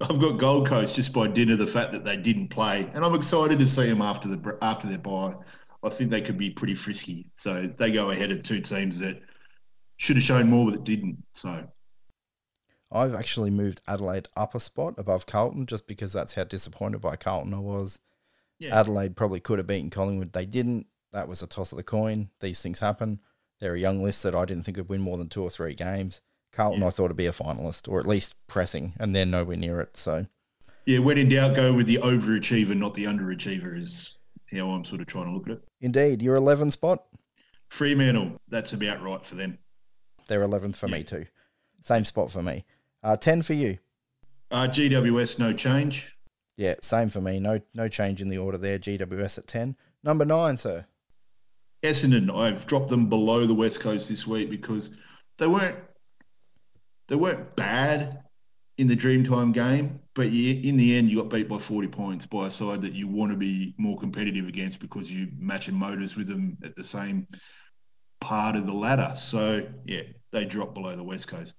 I've 0.00 0.20
got 0.20 0.40
Gold 0.40 0.66
Coast 0.66 0.96
just 0.96 1.12
by 1.12 1.28
dint 1.28 1.52
of 1.52 1.58
the 1.58 1.68
fact 1.68 1.92
that 1.92 2.04
they 2.04 2.16
didn't 2.16 2.48
play, 2.48 2.90
and 2.94 3.04
I'm 3.04 3.14
excited 3.14 3.60
to 3.60 3.66
see 3.68 3.86
them 3.86 4.02
after 4.02 4.26
the 4.26 4.58
after 4.60 4.88
their 4.88 4.98
bye. 4.98 5.36
I 5.84 5.88
think 5.88 6.10
they 6.10 6.20
could 6.20 6.36
be 6.36 6.50
pretty 6.50 6.74
frisky, 6.74 7.30
so 7.36 7.70
they 7.78 7.92
go 7.92 8.10
ahead 8.10 8.32
of 8.32 8.42
two 8.42 8.60
teams 8.60 8.98
that 8.98 9.22
should 9.98 10.16
have 10.16 10.24
shown 10.24 10.50
more, 10.50 10.68
but 10.68 10.82
didn't. 10.82 11.22
So 11.34 11.64
I've 12.94 13.14
actually 13.14 13.50
moved 13.50 13.80
Adelaide 13.88 14.28
up 14.36 14.54
a 14.54 14.60
spot 14.60 14.94
above 14.98 15.26
Carlton 15.26 15.66
just 15.66 15.86
because 15.88 16.12
that's 16.12 16.34
how 16.34 16.44
disappointed 16.44 17.00
by 17.00 17.16
Carlton 17.16 17.52
I 17.52 17.58
was. 17.58 17.98
yeah, 18.58 18.78
Adelaide 18.78 19.16
probably 19.16 19.40
could 19.40 19.58
have 19.58 19.66
beaten 19.66 19.90
Collingwood. 19.90 20.32
They 20.32 20.46
didn't. 20.46 20.86
That 21.12 21.28
was 21.28 21.42
a 21.42 21.46
toss 21.46 21.72
of 21.72 21.76
the 21.76 21.82
coin. 21.84 22.30
These 22.40 22.60
things 22.60 22.78
happen. 22.78 23.20
They're 23.60 23.74
a 23.74 23.80
young 23.80 24.02
list 24.02 24.22
that 24.22 24.34
I 24.34 24.44
didn't 24.44 24.64
think 24.64 24.76
would 24.76 24.88
win 24.88 25.00
more 25.00 25.16
than 25.16 25.28
two 25.28 25.42
or 25.42 25.50
three 25.50 25.74
games. 25.74 26.20
Carlton, 26.52 26.80
Yeah. 26.82 26.86
I 26.86 26.90
thought 26.90 27.08
would 27.08 27.16
be 27.16 27.26
a 27.26 27.32
finalist 27.32 27.88
or 27.88 27.98
at 28.00 28.06
least 28.06 28.34
pressing, 28.46 28.94
and 28.98 29.14
they're 29.14 29.26
nowhere 29.26 29.56
near 29.56 29.80
it. 29.80 29.96
So 29.96 30.26
yeah. 30.86 30.98
When 31.00 31.18
in 31.18 31.28
doubt, 31.28 31.56
go 31.56 31.72
with 31.72 31.86
the 31.86 31.98
overachiever, 31.98 32.76
not 32.76 32.94
the 32.94 33.04
underachiever. 33.04 33.76
Is 33.76 34.16
how 34.52 34.70
I'm 34.70 34.84
sort 34.84 35.00
of 35.00 35.06
trying 35.08 35.24
to 35.26 35.32
look 35.32 35.48
at 35.48 35.54
it. 35.54 35.62
indeed, 35.80 36.22
your 36.22 36.36
11 36.36 36.70
spot. 36.70 37.04
Fremantle, 37.68 38.40
that's 38.48 38.72
about 38.72 39.02
right 39.02 39.24
for 39.24 39.34
them. 39.34 39.58
They're 40.28 40.46
11th 40.46 40.76
for 40.76 40.86
me 40.88 41.02
too. 41.02 41.26
Same 41.82 42.04
spot 42.04 42.30
for 42.30 42.42
me. 42.42 42.64
Uh, 43.04 43.16
10 43.16 43.42
for 43.42 43.52
you. 43.52 43.78
Uh, 44.50 44.66
GWS, 44.66 45.38
no 45.38 45.52
change. 45.52 46.16
Yeah, 46.56 46.74
same 46.80 47.10
for 47.10 47.20
me. 47.20 47.38
No, 47.38 47.60
no 47.74 47.86
change 47.86 48.22
in 48.22 48.30
the 48.30 48.38
order 48.38 48.56
there. 48.56 48.78
GWS 48.78 49.38
at 49.38 49.46
10. 49.46 49.76
Number 50.02 50.24
nine, 50.24 50.56
sir. 50.56 50.86
Essendon, 51.82 52.34
I've 52.34 52.66
dropped 52.66 52.88
them 52.88 53.10
below 53.10 53.46
the 53.46 53.54
West 53.54 53.80
Coast 53.80 54.08
this 54.08 54.26
week 54.26 54.48
because 54.48 54.90
they 55.36 55.46
weren't 55.46 55.76
they 57.08 57.16
weren't 57.16 57.54
bad 57.56 58.22
in 58.78 58.88
the 58.88 58.96
Dreamtime 58.96 59.52
game, 59.52 60.00
but 60.14 60.30
you, 60.30 60.66
in 60.66 60.78
the 60.78 60.96
end, 60.96 61.10
you 61.10 61.18
got 61.18 61.28
beat 61.28 61.48
by 61.48 61.58
40 61.58 61.88
points 61.88 62.24
by 62.24 62.46
a 62.46 62.50
side 62.50 62.80
that 62.80 62.94
you 62.94 63.06
want 63.06 63.30
to 63.30 63.36
be 63.36 63.74
more 63.76 63.98
competitive 63.98 64.48
against 64.48 64.80
because 64.80 65.12
you 65.12 65.28
matching 65.38 65.74
motors 65.74 66.16
with 66.16 66.26
them 66.26 66.56
at 66.64 66.74
the 66.74 66.84
same 66.84 67.26
part 68.22 68.56
of 68.56 68.66
the 68.66 68.72
ladder. 68.72 69.12
So 69.18 69.66
yeah, 69.84 70.02
they 70.32 70.46
dropped 70.46 70.72
below 70.72 70.96
the 70.96 71.04
West 71.04 71.28
Coast. 71.28 71.52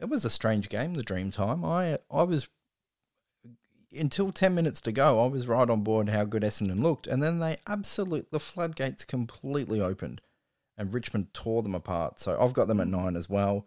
It 0.00 0.08
was 0.08 0.24
a 0.24 0.30
strange 0.30 0.68
game, 0.68 0.94
the 0.94 1.02
dream 1.02 1.30
time. 1.30 1.64
I 1.64 1.98
I 2.10 2.22
was 2.22 2.48
until 3.92 4.30
ten 4.30 4.54
minutes 4.54 4.80
to 4.82 4.92
go, 4.92 5.20
I 5.24 5.26
was 5.26 5.48
right 5.48 5.68
on 5.68 5.82
board 5.82 6.10
how 6.10 6.24
good 6.24 6.42
Essendon 6.42 6.82
looked, 6.82 7.06
and 7.06 7.22
then 7.22 7.40
they 7.40 7.56
absolute 7.66 8.30
the 8.30 8.38
floodgates 8.38 9.04
completely 9.04 9.80
opened, 9.80 10.20
and 10.76 10.94
Richmond 10.94 11.34
tore 11.34 11.62
them 11.62 11.74
apart. 11.74 12.20
So 12.20 12.38
I've 12.40 12.52
got 12.52 12.68
them 12.68 12.80
at 12.80 12.86
nine 12.86 13.16
as 13.16 13.28
well. 13.28 13.66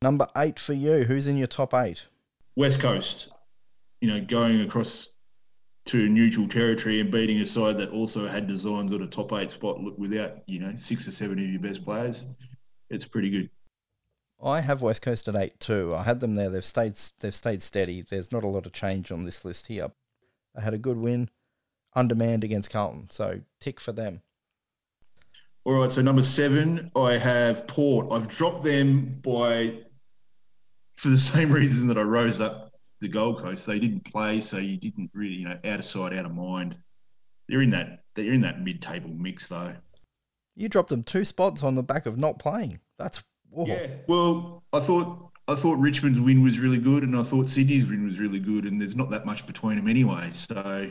Number 0.00 0.28
eight 0.36 0.58
for 0.58 0.72
you. 0.72 1.04
Who's 1.04 1.26
in 1.26 1.36
your 1.36 1.48
top 1.48 1.74
eight? 1.74 2.06
West 2.56 2.80
Coast, 2.80 3.28
you 4.00 4.08
know, 4.08 4.20
going 4.24 4.62
across 4.62 5.10
to 5.86 6.08
neutral 6.08 6.48
territory 6.48 7.00
and 7.00 7.10
beating 7.10 7.40
a 7.40 7.46
side 7.46 7.78
that 7.78 7.90
also 7.90 8.26
had 8.26 8.46
designs 8.46 8.92
on 8.92 9.02
a 9.02 9.06
top 9.06 9.32
eight 9.32 9.50
spot 9.50 9.98
without, 9.98 10.38
you 10.46 10.60
know, 10.60 10.72
six 10.76 11.08
or 11.08 11.10
seven 11.10 11.38
of 11.38 11.44
your 11.44 11.60
best 11.60 11.84
players. 11.84 12.26
It's 12.90 13.06
pretty 13.06 13.30
good. 13.30 13.50
I 14.42 14.60
have 14.60 14.82
West 14.82 15.02
Coast 15.02 15.26
at 15.28 15.34
eight 15.34 15.58
too. 15.58 15.94
I 15.94 16.04
had 16.04 16.20
them 16.20 16.36
there. 16.36 16.48
They've 16.48 16.64
stayed 16.64 16.94
they've 17.20 17.34
stayed 17.34 17.62
steady. 17.62 18.02
There's 18.02 18.32
not 18.32 18.44
a 18.44 18.48
lot 18.48 18.66
of 18.66 18.72
change 18.72 19.10
on 19.10 19.24
this 19.24 19.44
list 19.44 19.66
here. 19.66 19.90
They 20.54 20.62
had 20.62 20.74
a 20.74 20.78
good 20.78 20.96
win, 20.96 21.30
undermanned 21.94 22.44
against 22.44 22.70
Carlton. 22.70 23.10
So 23.10 23.40
tick 23.60 23.80
for 23.80 23.92
them. 23.92 24.22
All 25.64 25.74
right, 25.74 25.90
so 25.90 26.00
number 26.00 26.22
seven, 26.22 26.90
I 26.96 27.18
have 27.18 27.66
Port. 27.66 28.06
I've 28.10 28.28
dropped 28.28 28.64
them 28.64 29.20
by 29.22 29.80
for 30.96 31.08
the 31.08 31.18
same 31.18 31.52
reason 31.52 31.88
that 31.88 31.98
I 31.98 32.02
rose 32.02 32.40
up 32.40 32.72
the 33.00 33.08
Gold 33.08 33.42
Coast. 33.42 33.66
They 33.66 33.78
didn't 33.78 34.04
play, 34.04 34.40
so 34.40 34.58
you 34.58 34.76
didn't 34.76 35.10
really, 35.12 35.34
you 35.34 35.48
know, 35.48 35.58
out 35.64 35.78
of 35.78 35.84
sight, 35.84 36.12
out 36.12 36.24
of 36.24 36.34
mind. 36.34 36.76
They're 37.48 37.62
in 37.62 37.70
that 37.70 38.04
they're 38.14 38.32
in 38.32 38.40
that 38.42 38.62
mid 38.62 38.80
table 38.80 39.10
mix 39.10 39.48
though. 39.48 39.74
You 40.58 40.68
dropped 40.68 40.88
them 40.90 41.04
two 41.04 41.24
spots 41.24 41.62
on 41.62 41.76
the 41.76 41.84
back 41.84 42.04
of 42.04 42.18
not 42.18 42.40
playing. 42.40 42.80
That's 42.98 43.22
whoa. 43.48 43.66
Yeah. 43.66 43.86
Well, 44.08 44.64
I 44.72 44.80
thought 44.80 45.30
I 45.46 45.54
thought 45.54 45.78
Richmond's 45.78 46.20
win 46.20 46.42
was 46.42 46.58
really 46.58 46.78
good, 46.78 47.04
and 47.04 47.16
I 47.16 47.22
thought 47.22 47.48
Sydney's 47.48 47.86
win 47.86 48.04
was 48.04 48.18
really 48.18 48.40
good, 48.40 48.64
and 48.64 48.80
there's 48.80 48.96
not 48.96 49.10
that 49.10 49.24
much 49.24 49.46
between 49.46 49.76
them 49.76 49.86
anyway. 49.88 50.30
So, 50.32 50.90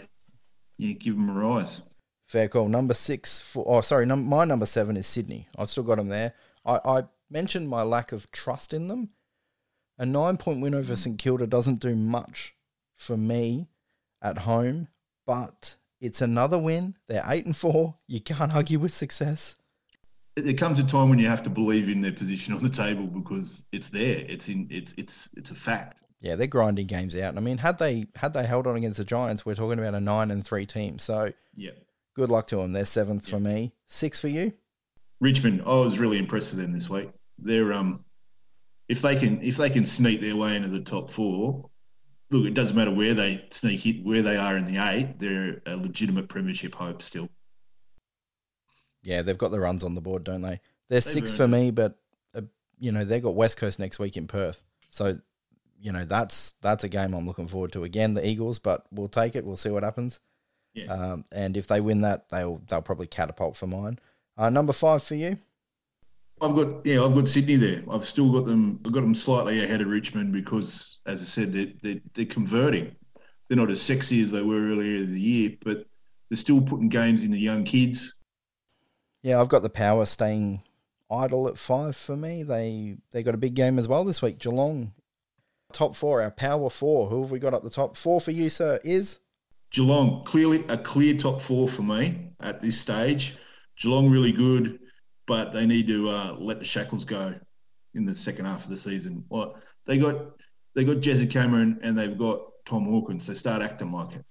yeah, 0.78 0.94
give 0.94 1.16
them 1.16 1.30
a 1.30 1.34
rise. 1.34 1.82
Fair 2.30 2.48
call. 2.48 2.70
Number 2.70 2.94
six 2.94 3.42
for 3.42 3.66
oh 3.68 3.82
sorry, 3.82 4.06
num- 4.06 4.26
my 4.26 4.46
number 4.46 4.66
seven 4.66 4.96
is 4.96 5.06
Sydney. 5.06 5.50
I've 5.58 5.70
still 5.70 5.84
got 5.84 5.98
them 5.98 6.08
there. 6.08 6.34
I, 6.66 6.80
I 6.86 7.04
mentioned 7.30 7.68
my 7.68 7.84
lack 7.84 8.14
of 8.14 8.32
trust 8.32 8.74
in 8.74 8.88
them. 8.88 9.10
A 9.98 10.06
nine 10.06 10.38
point 10.38 10.62
win 10.62 10.76
over 10.76 10.96
St 10.96 11.20
Kilda 11.20 11.46
doesn't 11.46 11.82
do 11.82 11.94
much 11.94 12.56
for 12.96 13.18
me 13.18 13.68
at 14.22 14.40
home, 14.40 14.88
but 15.26 15.76
it's 16.00 16.22
another 16.22 16.58
win. 16.58 16.96
They're 17.08 17.26
eight 17.28 17.46
and 17.46 17.56
four. 17.56 17.96
You 18.08 18.22
can't 18.22 18.52
argue 18.56 18.80
with 18.80 18.94
success. 18.94 19.57
There 20.38 20.54
comes 20.54 20.80
a 20.80 20.84
time 20.86 21.10
when 21.10 21.18
you 21.18 21.28
have 21.28 21.42
to 21.44 21.50
believe 21.50 21.90
in 21.90 22.00
their 22.00 22.12
position 22.12 22.54
on 22.54 22.62
the 22.62 22.70
table 22.70 23.08
because 23.08 23.66
it's 23.72 23.90
there. 23.90 24.24
It's 24.28 24.50
in. 24.50 24.68
It's 24.70 24.94
it's 24.96 25.30
it's 25.36 25.50
a 25.50 25.56
fact. 25.56 25.98
Yeah, 26.20 26.36
they're 26.36 26.46
grinding 26.46 26.86
games 26.86 27.16
out. 27.16 27.30
And 27.30 27.40
I 27.40 27.42
mean, 27.42 27.58
had 27.58 27.80
they 27.80 28.06
had 28.16 28.34
they 28.34 28.46
held 28.46 28.68
on 28.68 28.76
against 28.76 28.98
the 28.98 29.06
Giants, 29.06 29.46
we're 29.46 29.56
talking 29.56 29.80
about 29.80 29.96
a 29.96 30.00
nine 30.00 30.30
and 30.30 30.46
three 30.46 30.68
team. 30.68 31.00
So 31.00 31.32
Yeah. 31.56 31.72
good 32.16 32.30
luck 32.30 32.46
to 32.48 32.58
them. 32.58 32.72
They're 32.74 32.86
seventh 32.86 33.28
for 33.28 33.40
me. 33.40 33.74
Six 33.88 34.20
for 34.20 34.28
you. 34.28 34.54
Richmond, 35.20 35.64
I 35.66 35.74
was 35.80 35.98
really 35.98 36.20
impressed 36.20 36.52
with 36.52 36.62
them 36.62 36.72
this 36.72 36.88
week. 36.88 37.10
They're 37.40 37.74
um, 37.74 38.06
if 38.90 39.02
they 39.02 39.16
can 39.16 39.42
if 39.42 39.58
they 39.58 39.72
can 39.72 39.86
sneak 39.86 40.22
their 40.22 40.36
way 40.36 40.56
into 40.56 40.70
the 40.70 40.82
top 40.82 41.10
four, 41.10 41.68
look, 42.30 42.46
it 42.46 42.54
doesn't 42.54 42.76
matter 42.76 42.92
where 42.92 43.16
they 43.16 43.44
sneak 43.52 43.88
it, 43.88 44.06
where 44.06 44.22
they 44.22 44.38
are 44.38 44.56
in 44.56 44.72
the 44.72 44.78
eight. 44.88 45.18
They're 45.18 45.62
a 45.66 45.76
legitimate 45.76 46.30
premiership 46.30 46.76
hope 46.76 47.02
still. 47.02 47.28
Yeah, 49.08 49.22
they've 49.22 49.38
got 49.38 49.52
the 49.52 49.60
runs 49.62 49.86
on 49.86 49.96
the 49.96 50.02
board, 50.02 50.26
don't 50.26 50.42
they? 50.42 50.60
They're 50.90 51.00
six 51.00 51.32
earned 51.32 51.38
for 51.38 51.48
me, 51.48 51.72
but 51.72 51.98
uh, 52.36 52.42
you 52.78 52.92
know 52.92 53.06
they've 53.06 53.24
got 53.24 53.36
West 53.36 53.56
Coast 53.56 53.80
next 53.80 54.00
week 54.00 54.18
in 54.18 54.28
Perth, 54.28 54.62
so 54.90 55.18
you 55.80 55.94
know 55.94 56.04
that's 56.04 56.56
that's 56.62 56.84
a 56.84 56.90
game 56.90 57.14
I'm 57.14 57.26
looking 57.26 57.48
forward 57.48 57.72
to. 57.72 57.86
Again, 57.86 58.16
the 58.16 58.28
Eagles, 58.28 58.60
but 58.60 58.86
we'll 58.92 59.08
take 59.08 59.38
it. 59.38 59.46
We'll 59.46 59.56
see 59.56 59.70
what 59.70 59.84
happens. 59.84 60.20
Yeah. 60.74 60.88
Um, 60.88 61.24
and 61.32 61.56
if 61.56 61.68
they 61.68 61.80
win 61.80 62.02
that, 62.02 62.28
they'll 62.28 62.62
they'll 62.68 62.82
probably 62.82 63.08
catapult 63.08 63.56
for 63.56 63.66
mine. 63.66 63.98
Uh, 64.38 64.50
number 64.50 64.74
five 64.74 65.04
for 65.04 65.16
you. 65.16 65.38
I've 66.42 66.54
got 66.54 66.86
yeah, 66.86 67.02
I've 67.02 67.16
got 67.16 67.30
Sydney 67.30 67.56
there. 67.56 67.84
I've 67.90 68.06
still 68.06 68.30
got 68.34 68.44
them. 68.44 68.82
I've 68.86 68.92
got 68.92 69.02
them 69.02 69.16
slightly 69.16 69.64
ahead 69.64 69.80
of 69.80 69.88
Richmond 69.88 70.34
because, 70.34 70.98
as 71.06 71.22
I 71.22 71.26
said, 71.26 71.54
they're, 71.54 71.72
they're, 71.82 72.02
they're 72.14 72.26
converting. 72.26 72.94
They're 73.48 73.58
not 73.58 73.72
as 73.72 73.82
sexy 73.82 74.22
as 74.22 74.32
they 74.32 74.42
were 74.42 74.70
earlier 74.70 74.98
in 74.98 75.14
the 75.14 75.22
year, 75.22 75.52
but 75.64 75.86
they're 76.30 76.36
still 76.36 76.60
putting 76.60 76.90
games 76.90 77.24
into 77.24 77.38
young 77.38 77.64
kids. 77.64 78.17
Yeah, 79.24 79.42
I've 79.42 79.50
got 79.50 79.64
the 79.64 79.70
power 79.70 80.06
staying 80.06 80.62
idle 81.10 81.48
at 81.48 81.58
five 81.58 81.96
for 81.96 82.16
me. 82.16 82.44
They 82.44 82.98
they 83.12 83.24
got 83.24 83.36
a 83.36 83.40
big 83.40 83.56
game 83.56 83.80
as 83.80 83.88
well 83.88 84.04
this 84.04 84.22
week. 84.22 84.40
Geelong, 84.40 84.94
top 85.74 85.96
four, 85.96 86.22
our 86.22 86.32
power 86.32 86.70
four. 86.70 87.10
Who 87.10 87.22
have 87.22 87.32
we 87.32 87.40
got 87.40 87.54
up 87.54 87.64
the 87.64 87.70
top? 87.70 87.98
Four 87.98 88.22
for 88.22 88.32
you, 88.32 88.50
sir. 88.50 88.80
Is 88.84 89.20
Geelong 89.72 90.24
clearly 90.24 90.64
a 90.70 90.78
clear 90.78 91.16
top 91.16 91.42
four 91.42 91.68
for 91.68 91.84
me 91.84 92.32
at 92.40 92.62
this 92.62 92.80
stage. 92.80 93.36
Geelong 93.80 94.10
really 94.10 94.32
good, 94.32 94.80
but 95.26 95.54
they 95.54 95.66
need 95.66 95.88
to 95.88 96.10
uh, 96.10 96.36
let 96.40 96.60
the 96.60 96.66
shackles 96.66 97.06
go 97.06 97.36
in 97.94 98.06
the 98.06 98.16
second 98.16 98.46
half 98.46 98.64
of 98.64 98.72
the 98.72 98.78
season. 98.78 99.24
Well, 99.30 99.58
they 99.86 99.98
got 99.98 100.32
they 100.76 100.84
got 100.84 100.98
Jezza 100.98 101.30
Cameron 101.30 101.80
and 101.84 101.98
they've 101.98 102.18
got 102.18 102.42
Tom 102.66 102.86
Hawkins. 102.86 103.26
They 103.28 103.34
start 103.34 103.62
acting 103.62 103.92
like 103.92 104.16
it. 104.16 104.26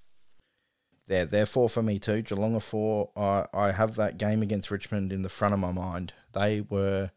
Yeah, 1.08 1.24
they're 1.24 1.46
four 1.46 1.68
for 1.68 1.82
me 1.82 1.98
too. 1.98 2.22
Geelong 2.22 2.56
are 2.56 2.60
four. 2.60 3.10
I, 3.16 3.46
I 3.54 3.72
have 3.72 3.94
that 3.96 4.18
game 4.18 4.42
against 4.42 4.70
Richmond 4.70 5.12
in 5.12 5.22
the 5.22 5.28
front 5.28 5.54
of 5.54 5.60
my 5.60 5.72
mind. 5.72 6.12
They 6.32 6.62
were, 6.62 7.10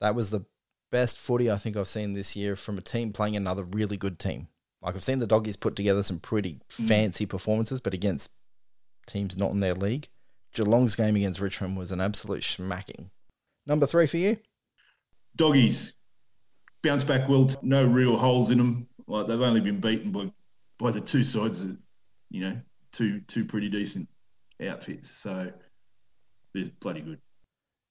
that 0.00 0.14
was 0.14 0.30
the 0.30 0.46
best 0.90 1.18
footy 1.18 1.50
I 1.50 1.56
think 1.56 1.76
I've 1.76 1.88
seen 1.88 2.14
this 2.14 2.34
year 2.36 2.56
from 2.56 2.78
a 2.78 2.82
team 2.82 3.12
playing 3.12 3.36
another 3.36 3.64
really 3.64 3.96
good 3.96 4.18
team. 4.18 4.48
Like 4.80 4.94
I've 4.94 5.04
seen 5.04 5.18
the 5.18 5.26
Doggies 5.26 5.56
put 5.56 5.76
together 5.76 6.02
some 6.02 6.20
pretty 6.20 6.60
mm. 6.70 6.88
fancy 6.88 7.26
performances, 7.26 7.80
but 7.80 7.94
against 7.94 8.30
teams 9.06 9.36
not 9.36 9.52
in 9.52 9.60
their 9.60 9.74
league. 9.74 10.08
Geelong's 10.54 10.96
game 10.96 11.16
against 11.16 11.40
Richmond 11.40 11.76
was 11.76 11.92
an 11.92 12.00
absolute 12.00 12.44
smacking. 12.44 13.10
Number 13.66 13.86
three 13.86 14.06
for 14.06 14.16
you? 14.16 14.38
Doggies 15.36 15.94
bounce 16.82 17.04
back 17.04 17.28
well. 17.28 17.48
No 17.62 17.86
real 17.86 18.16
holes 18.16 18.50
in 18.50 18.58
them. 18.58 18.88
Like 19.06 19.26
they've 19.26 19.40
only 19.40 19.60
been 19.60 19.80
beaten 19.80 20.10
by 20.10 20.30
by 20.78 20.90
the 20.90 21.00
two 21.00 21.24
sides. 21.24 21.66
That, 21.66 21.76
you 22.30 22.42
know, 22.42 22.60
two 22.92 23.20
two 23.28 23.44
pretty 23.44 23.68
decent 23.68 24.08
outfits. 24.66 25.10
So 25.10 25.52
they're 26.54 26.70
bloody 26.80 27.00
good. 27.00 27.20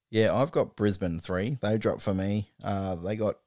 Yeah, 0.10 0.34
I've 0.34 0.52
got 0.52 0.76
Brisbane 0.76 1.20
three. 1.20 1.58
They 1.62 1.78
dropped 1.78 2.02
for 2.02 2.14
me. 2.14 2.52
Uh, 2.64 2.96
they 2.96 3.16
got 3.16 3.38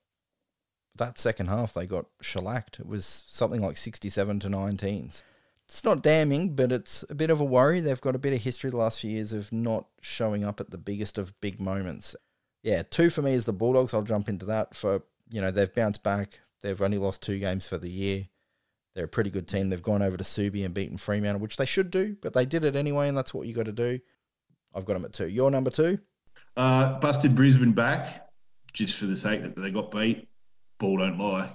that 0.97 1.19
second 1.19 1.49
half. 1.49 1.75
They 1.75 1.87
got 1.87 2.07
shellacked. 2.21 2.81
It 2.81 2.87
was 2.87 3.25
something 3.29 3.61
like 3.61 3.77
sixty-seven 3.77 4.41
to 4.41 4.49
nineteen. 4.49 5.11
It's 5.69 5.85
not 5.85 6.03
damning, 6.03 6.55
but 6.55 6.73
it's 6.73 7.05
a 7.09 7.15
bit 7.15 7.31
of 7.31 7.41
a 7.41 7.45
worry. 7.45 7.81
They've 7.81 8.01
got 8.01 8.15
a 8.15 8.19
bit 8.19 8.35
of 8.35 8.43
history 8.43 8.71
the 8.71 8.77
last 8.77 9.01
few 9.01 9.11
years 9.11 9.33
of 9.33 9.51
not 9.51 9.87
showing 10.03 10.45
up 10.45 10.61
at 10.61 10.71
the 10.71 10.79
biggest 10.79 11.17
of 11.17 11.39
big 11.41 11.61
moments. 11.61 12.15
Yeah, 12.63 12.83
two 12.83 13.11
for 13.11 13.23
me 13.23 13.33
is 13.33 13.45
the 13.45 13.53
Bulldogs. 13.53 13.93
I'll 13.95 14.03
jump 14.03 14.29
into 14.29 14.47
that. 14.47 14.75
For 14.75 15.03
you 15.31 15.41
know, 15.41 15.51
they've 15.51 15.75
bounced 15.75 16.03
back. 16.03 16.41
They've 16.63 16.81
only 16.81 16.99
lost 16.99 17.23
two 17.23 17.39
games 17.39 17.67
for 17.69 17.77
the 17.77 17.91
year. 17.91 18.29
They're 18.95 19.07
a 19.07 19.09
pretty 19.09 19.31
good 19.31 19.49
team. 19.49 19.71
They've 19.71 19.83
gone 19.83 20.03
over 20.03 20.17
to 20.17 20.25
Subi 20.25 20.65
and 20.65 20.73
beaten 20.73 20.99
Fremantle, 20.99 21.41
which 21.41 21.57
they 21.57 21.67
should 21.67 21.91
do, 21.91 22.17
but 22.23 22.33
they 22.33 22.47
did 22.47 22.65
it 22.65 22.77
anyway, 22.77 23.09
and 23.09 23.17
that's 23.17 23.35
what 23.35 23.47
you 23.47 23.55
got 23.55 23.67
to 23.67 23.73
do. 23.73 23.99
I've 24.75 24.85
got 24.85 24.95
them 24.95 25.05
at 25.05 25.13
two. 25.13 25.29
Your 25.29 25.51
number 25.51 25.71
two? 25.71 25.99
Uh, 26.57 26.99
busted 27.01 27.35
Brisbane 27.35 27.73
back 27.73 28.29
just 28.73 28.97
for 28.97 29.07
the 29.07 29.17
sake 29.17 29.43
that 29.43 29.57
they 29.57 29.71
got 29.71 29.91
beat. 29.91 30.29
Ball 30.79 30.99
don't 30.99 31.19
lie. 31.19 31.55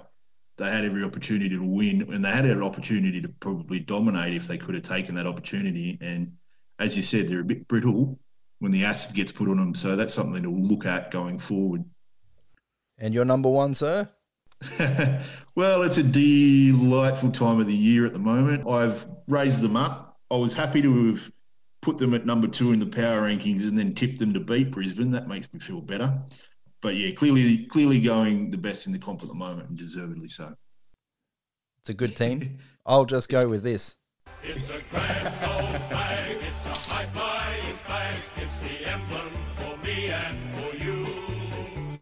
They 0.56 0.70
had 0.70 0.84
every 0.84 1.02
opportunity 1.02 1.48
to 1.50 1.64
win, 1.64 2.12
and 2.12 2.22
they 2.22 2.30
had 2.30 2.44
an 2.44 2.62
opportunity 2.62 3.22
to 3.22 3.28
probably 3.28 3.80
dominate 3.80 4.34
if 4.34 4.46
they 4.46 4.58
could 4.58 4.74
have 4.74 4.84
taken 4.84 5.14
that 5.14 5.26
opportunity. 5.26 5.96
And 6.02 6.32
as 6.78 6.96
you 6.96 7.02
said, 7.02 7.28
they're 7.28 7.40
a 7.40 7.44
bit 7.44 7.66
brittle 7.68 8.18
when 8.58 8.70
the 8.72 8.84
acid 8.84 9.14
gets 9.14 9.32
put 9.32 9.48
on 9.48 9.56
them. 9.56 9.74
So 9.74 9.96
that's 9.96 10.12
something 10.12 10.42
to 10.42 10.50
look 10.50 10.84
at 10.84 11.10
going 11.10 11.38
forward. 11.38 11.84
And 12.98 13.14
your 13.14 13.24
number 13.24 13.48
one, 13.48 13.72
sir? 13.72 14.10
well, 15.54 15.82
it's 15.82 15.98
a 15.98 16.02
delightful 16.02 17.30
time 17.30 17.60
of 17.60 17.66
the 17.66 17.76
year 17.76 18.06
at 18.06 18.12
the 18.12 18.18
moment. 18.18 18.68
I've 18.68 19.06
raised 19.26 19.60
them 19.60 19.76
up. 19.76 20.18
I 20.30 20.36
was 20.36 20.54
happy 20.54 20.82
to 20.82 21.08
have 21.08 21.30
put 21.82 21.98
them 21.98 22.14
at 22.14 22.26
number 22.26 22.46
two 22.46 22.72
in 22.72 22.78
the 22.78 22.86
power 22.86 23.22
rankings 23.22 23.62
and 23.62 23.78
then 23.78 23.94
tipped 23.94 24.18
them 24.18 24.34
to 24.34 24.40
beat 24.40 24.70
Brisbane. 24.70 25.10
That 25.10 25.28
makes 25.28 25.52
me 25.52 25.60
feel 25.60 25.80
better. 25.80 26.22
But 26.82 26.96
yeah, 26.96 27.12
clearly, 27.14 27.66
clearly 27.66 28.00
going 28.00 28.50
the 28.50 28.58
best 28.58 28.86
in 28.86 28.92
the 28.92 28.98
comp 28.98 29.22
at 29.22 29.28
the 29.28 29.34
moment, 29.34 29.68
and 29.68 29.78
deservedly 29.78 30.28
so. 30.28 30.54
It's 31.80 31.90
a 31.90 31.94
good 31.94 32.16
team. 32.16 32.58
I'll 32.84 33.04
just 33.04 33.28
go 33.28 33.48
with 33.48 33.62
this. 33.62 33.96
It's 34.42 34.70
a 34.70 34.80
grand 34.90 35.26
old 35.26 35.82
flag. 35.84 36.36
It's 36.42 36.66
a 36.66 36.70
high 36.70 37.04
flying 37.06 37.76
flag. 37.76 38.16
It's 38.36 38.56
the 38.58 38.90
emblem 38.90 39.32
for 39.52 39.76
me 39.86 40.10
and 40.10 40.38
for 40.56 40.76
you. 40.76 41.98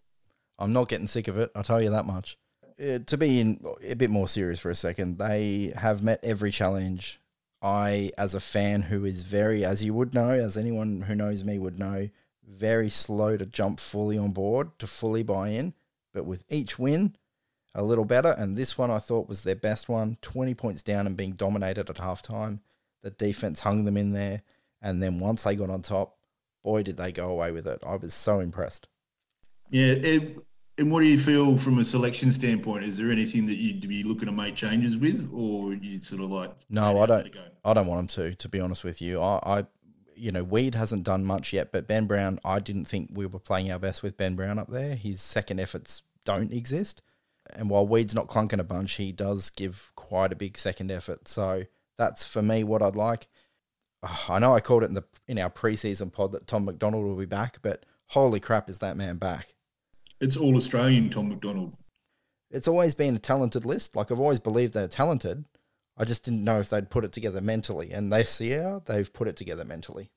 I'm 0.59 0.73
not 0.73 0.89
getting 0.89 1.07
sick 1.07 1.29
of 1.29 1.39
it. 1.39 1.51
I'll 1.55 1.65
tell 1.65 1.83
you 1.83 1.91
that 1.91 2.07
much. 2.07 2.37
Uh, 2.81 3.01
to 3.07 3.17
be 3.17 3.41
in 3.41 3.65
a 3.87 3.97
bit 3.97 4.11
more 4.11 4.29
serious 4.29 4.61
for 4.61 4.71
a 4.71 4.75
second, 4.75 5.19
they 5.19 5.73
have 5.77 6.03
met 6.03 6.21
every 6.23 6.51
challenge. 6.51 7.21
I, 7.61 8.13
as 8.17 8.35
a 8.35 8.41
fan 8.41 8.83
who 8.83 9.05
is 9.05 9.25
very, 9.25 9.65
as 9.65 9.83
you 9.83 9.93
would 9.95 10.15
know, 10.15 10.31
as 10.31 10.57
anyone 10.57 11.03
who 11.03 11.17
knows 11.17 11.43
me 11.43 11.59
would 11.59 11.79
know, 11.79 12.09
very 12.47 12.89
slow 12.89 13.37
to 13.37 13.47
jump 13.47 13.81
fully 13.81 14.17
on 14.17 14.31
board, 14.31 14.79
to 14.79 14.87
fully 14.87 15.25
buy 15.25 15.49
in. 15.49 15.75
But 16.15 16.25
with 16.25 16.45
each 16.49 16.79
win, 16.79 17.17
a 17.75 17.83
little 17.83 18.05
better. 18.05 18.31
And 18.31 18.57
this 18.57 18.79
one 18.79 18.91
I 18.91 18.99
thought 18.99 19.29
was 19.29 19.43
their 19.43 19.57
best 19.57 19.89
one 19.89 20.19
20 20.23 20.55
points 20.55 20.83
down 20.83 21.07
and 21.07 21.17
being 21.17 21.33
dominated 21.33 21.91
at 21.91 21.97
halftime. 21.97 22.61
The 23.03 23.11
defense 23.11 23.61
hung 23.61 23.85
them 23.85 23.97
in 23.97 24.13
there. 24.13 24.43
And 24.81 25.03
then 25.03 25.19
once 25.21 25.43
they 25.43 25.57
got 25.57 25.71
on 25.71 25.83
top, 25.83 26.17
boy, 26.63 26.83
did 26.83 26.97
they 26.97 27.13
go 27.13 27.31
away 27.31 27.53
with 27.53 27.67
it. 27.67 27.83
I 27.87 27.97
was 27.97 28.15
so 28.15 28.41
impressed. 28.41 28.87
Yeah. 29.71 29.95
It, 29.95 30.39
and 30.79 30.93
what 30.93 31.01
do 31.01 31.07
you 31.07 31.19
feel 31.19 31.59
from 31.59 31.79
a 31.81 31.85
selection 31.85 32.31
standpoint? 32.31 32.85
Is 32.85 32.97
there 32.97 33.11
anything 33.11 33.47
that 33.47 33.57
you'd 33.57 33.87
be 33.87 34.05
looking 34.05 34.27
to 34.27 34.33
make 34.33 34.55
changes 34.55 34.97
with, 34.97 35.29
or 35.35 35.75
you 35.75 36.03
sort 36.03 36.23
of 36.23 36.31
like? 36.31 36.53
No, 36.71 37.03
I 37.03 37.07
don't. 37.07 37.37
I 37.65 37.75
don't 37.75 37.87
want 37.87 38.13
them 38.13 38.31
to. 38.31 38.37
To 38.37 38.49
be 38.49 38.61
honest 38.61 38.85
with 38.85 39.03
you, 39.03 39.21
I, 39.21 39.41
I, 39.45 39.67
you 40.15 40.31
know, 40.31 40.45
Weed 40.45 40.77
hasn't 40.77 41.03
done 41.03 41.25
much 41.25 41.53
yet, 41.53 41.73
but 41.73 41.89
Ben 41.89 42.07
Brown, 42.07 42.39
I 42.45 42.61
didn't 42.61 42.85
think 42.85 43.11
we 43.13 43.27
were 43.27 43.41
playing 43.41 43.71
our 43.73 43.79
best 43.79 44.03
with 44.03 44.17
Ben 44.17 44.37
Brown 44.37 44.59
up 44.59 44.71
there. 44.71 44.95
His 44.95 45.21
second 45.21 45.59
efforts 45.59 46.03
don't 46.25 46.53
exist, 46.53 47.03
and 47.53 47.69
while 47.69 47.87
Weed's 47.87 48.15
not 48.15 48.29
clunking 48.29 48.61
a 48.61 48.65
bunch, 48.65 48.95
he 48.95 49.11
does 49.11 49.51
give 49.51 49.91
quite 49.97 50.33
a 50.33 50.37
big 50.37 50.57
second 50.57 50.93
effort. 50.93 51.27
So 51.27 51.65
that's 51.97 52.25
for 52.25 52.41
me 52.41 52.63
what 52.63 52.83
I'd 52.83 52.97
like. 52.97 53.27
Oh, 54.05 54.27
I 54.29 54.39
know 54.39 54.55
I 54.55 54.61
called 54.61 54.85
it 54.85 54.91
in 54.91 54.95
the 54.95 55.05
in 55.27 55.41
our 55.41 55.51
preseason 55.51 56.13
pod 56.13 56.31
that 56.33 56.47
Tom 56.47 56.65
McDonald 56.67 57.05
will 57.05 57.17
be 57.17 57.27
back, 57.27 57.59
but 57.63 57.85
holy 58.07 58.39
crap, 58.39 58.71
is 58.71 58.79
that 58.79 58.97
man 58.97 59.17
back? 59.17 59.55
It's 60.21 60.37
all 60.37 60.57
Australian 60.57 61.11
Tom 61.11 61.29
McDonald. 61.29 61.77
It's 62.51 62.69
always 62.69 62.95
been 62.95 63.17
a 63.17 63.21
talented 63.21 63.65
list. 63.65 63.95
Like 63.95 64.11
I've 64.11 64.21
always 64.21 64.41
believed 64.41 64.75
they're 64.75 64.89
talented. 64.89 65.45
I 65.97 66.05
just 66.05 66.25
didn't 66.25 66.45
know 66.45 66.61
if 66.61 66.71
they'd 66.71 66.91
put 66.91 67.05
it 67.05 67.13
together 67.13 67.41
mentally. 67.41 67.91
And 67.91 68.13
this 68.13 68.41
year, 68.41 68.81
they've 68.87 69.13
put 69.13 69.29
it 69.29 69.37
together 69.37 69.65
mentally. 69.65 70.11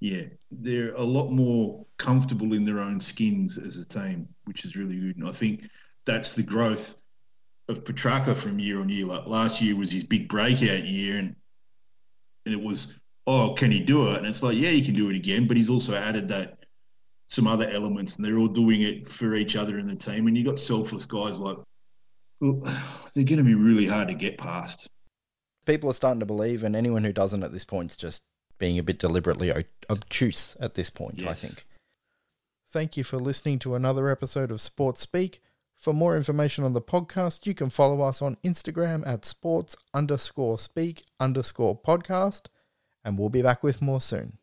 Yeah, 0.00 0.24
they're 0.50 0.94
a 0.94 1.02
lot 1.02 1.30
more 1.30 1.84
comfortable 1.98 2.54
in 2.54 2.64
their 2.64 2.80
own 2.80 3.00
skins 3.00 3.58
as 3.58 3.76
a 3.76 3.84
team, 3.84 4.28
which 4.44 4.64
is 4.64 4.76
really 4.76 4.98
good. 4.98 5.18
And 5.18 5.28
I 5.28 5.32
think 5.32 5.68
that's 6.06 6.32
the 6.32 6.42
growth 6.42 6.96
of 7.68 7.84
Petracca 7.84 8.34
from 8.34 8.58
year 8.58 8.80
on 8.80 8.88
year. 8.88 9.04
Like 9.04 9.26
last 9.26 9.60
year 9.60 9.76
was 9.76 9.92
his 9.92 10.04
big 10.04 10.28
breakout 10.28 10.84
year, 10.84 11.18
and 11.18 11.36
and 12.46 12.54
it 12.54 12.60
was, 12.60 12.98
oh, 13.26 13.52
can 13.52 13.70
he 13.70 13.80
do 13.80 14.10
it? 14.10 14.16
And 14.16 14.26
it's 14.26 14.42
like, 14.42 14.56
yeah, 14.56 14.70
he 14.70 14.82
can 14.82 14.94
do 14.94 15.10
it 15.10 15.16
again. 15.16 15.46
But 15.46 15.58
he's 15.58 15.68
also 15.68 15.94
added 15.94 16.28
that 16.28 16.59
some 17.30 17.46
other 17.46 17.68
elements, 17.68 18.16
and 18.16 18.24
they're 18.24 18.38
all 18.38 18.48
doing 18.48 18.82
it 18.82 19.10
for 19.10 19.36
each 19.36 19.54
other 19.54 19.78
in 19.78 19.86
the 19.86 19.94
team. 19.94 20.26
And 20.26 20.36
you 20.36 20.44
got 20.44 20.58
selfless 20.58 21.06
guys 21.06 21.38
like 21.38 21.56
well, 22.40 22.58
they're 23.14 23.24
going 23.24 23.38
to 23.38 23.44
be 23.44 23.54
really 23.54 23.86
hard 23.86 24.08
to 24.08 24.14
get 24.14 24.36
past. 24.36 24.88
People 25.64 25.90
are 25.90 25.94
starting 25.94 26.20
to 26.20 26.26
believe, 26.26 26.64
and 26.64 26.74
anyone 26.74 27.04
who 27.04 27.12
doesn't 27.12 27.44
at 27.44 27.52
this 27.52 27.64
point 27.64 27.92
is 27.92 27.96
just 27.96 28.22
being 28.58 28.78
a 28.78 28.82
bit 28.82 28.98
deliberately 28.98 29.52
obtuse 29.88 30.56
at 30.58 30.74
this 30.74 30.90
point, 30.90 31.18
yes. 31.18 31.28
I 31.28 31.34
think. 31.34 31.66
Thank 32.68 32.96
you 32.96 33.04
for 33.04 33.18
listening 33.18 33.58
to 33.60 33.74
another 33.74 34.08
episode 34.08 34.50
of 34.50 34.60
Sports 34.60 35.00
Speak. 35.00 35.40
For 35.78 35.94
more 35.94 36.16
information 36.16 36.64
on 36.64 36.72
the 36.72 36.80
podcast, 36.80 37.46
you 37.46 37.54
can 37.54 37.70
follow 37.70 38.02
us 38.02 38.20
on 38.20 38.38
Instagram 38.44 39.06
at 39.06 39.24
sports 39.24 39.76
underscore 39.94 40.58
speak 40.58 41.04
underscore 41.20 41.78
podcast, 41.80 42.46
and 43.04 43.18
we'll 43.18 43.28
be 43.28 43.42
back 43.42 43.62
with 43.62 43.80
more 43.80 44.00
soon. 44.00 44.38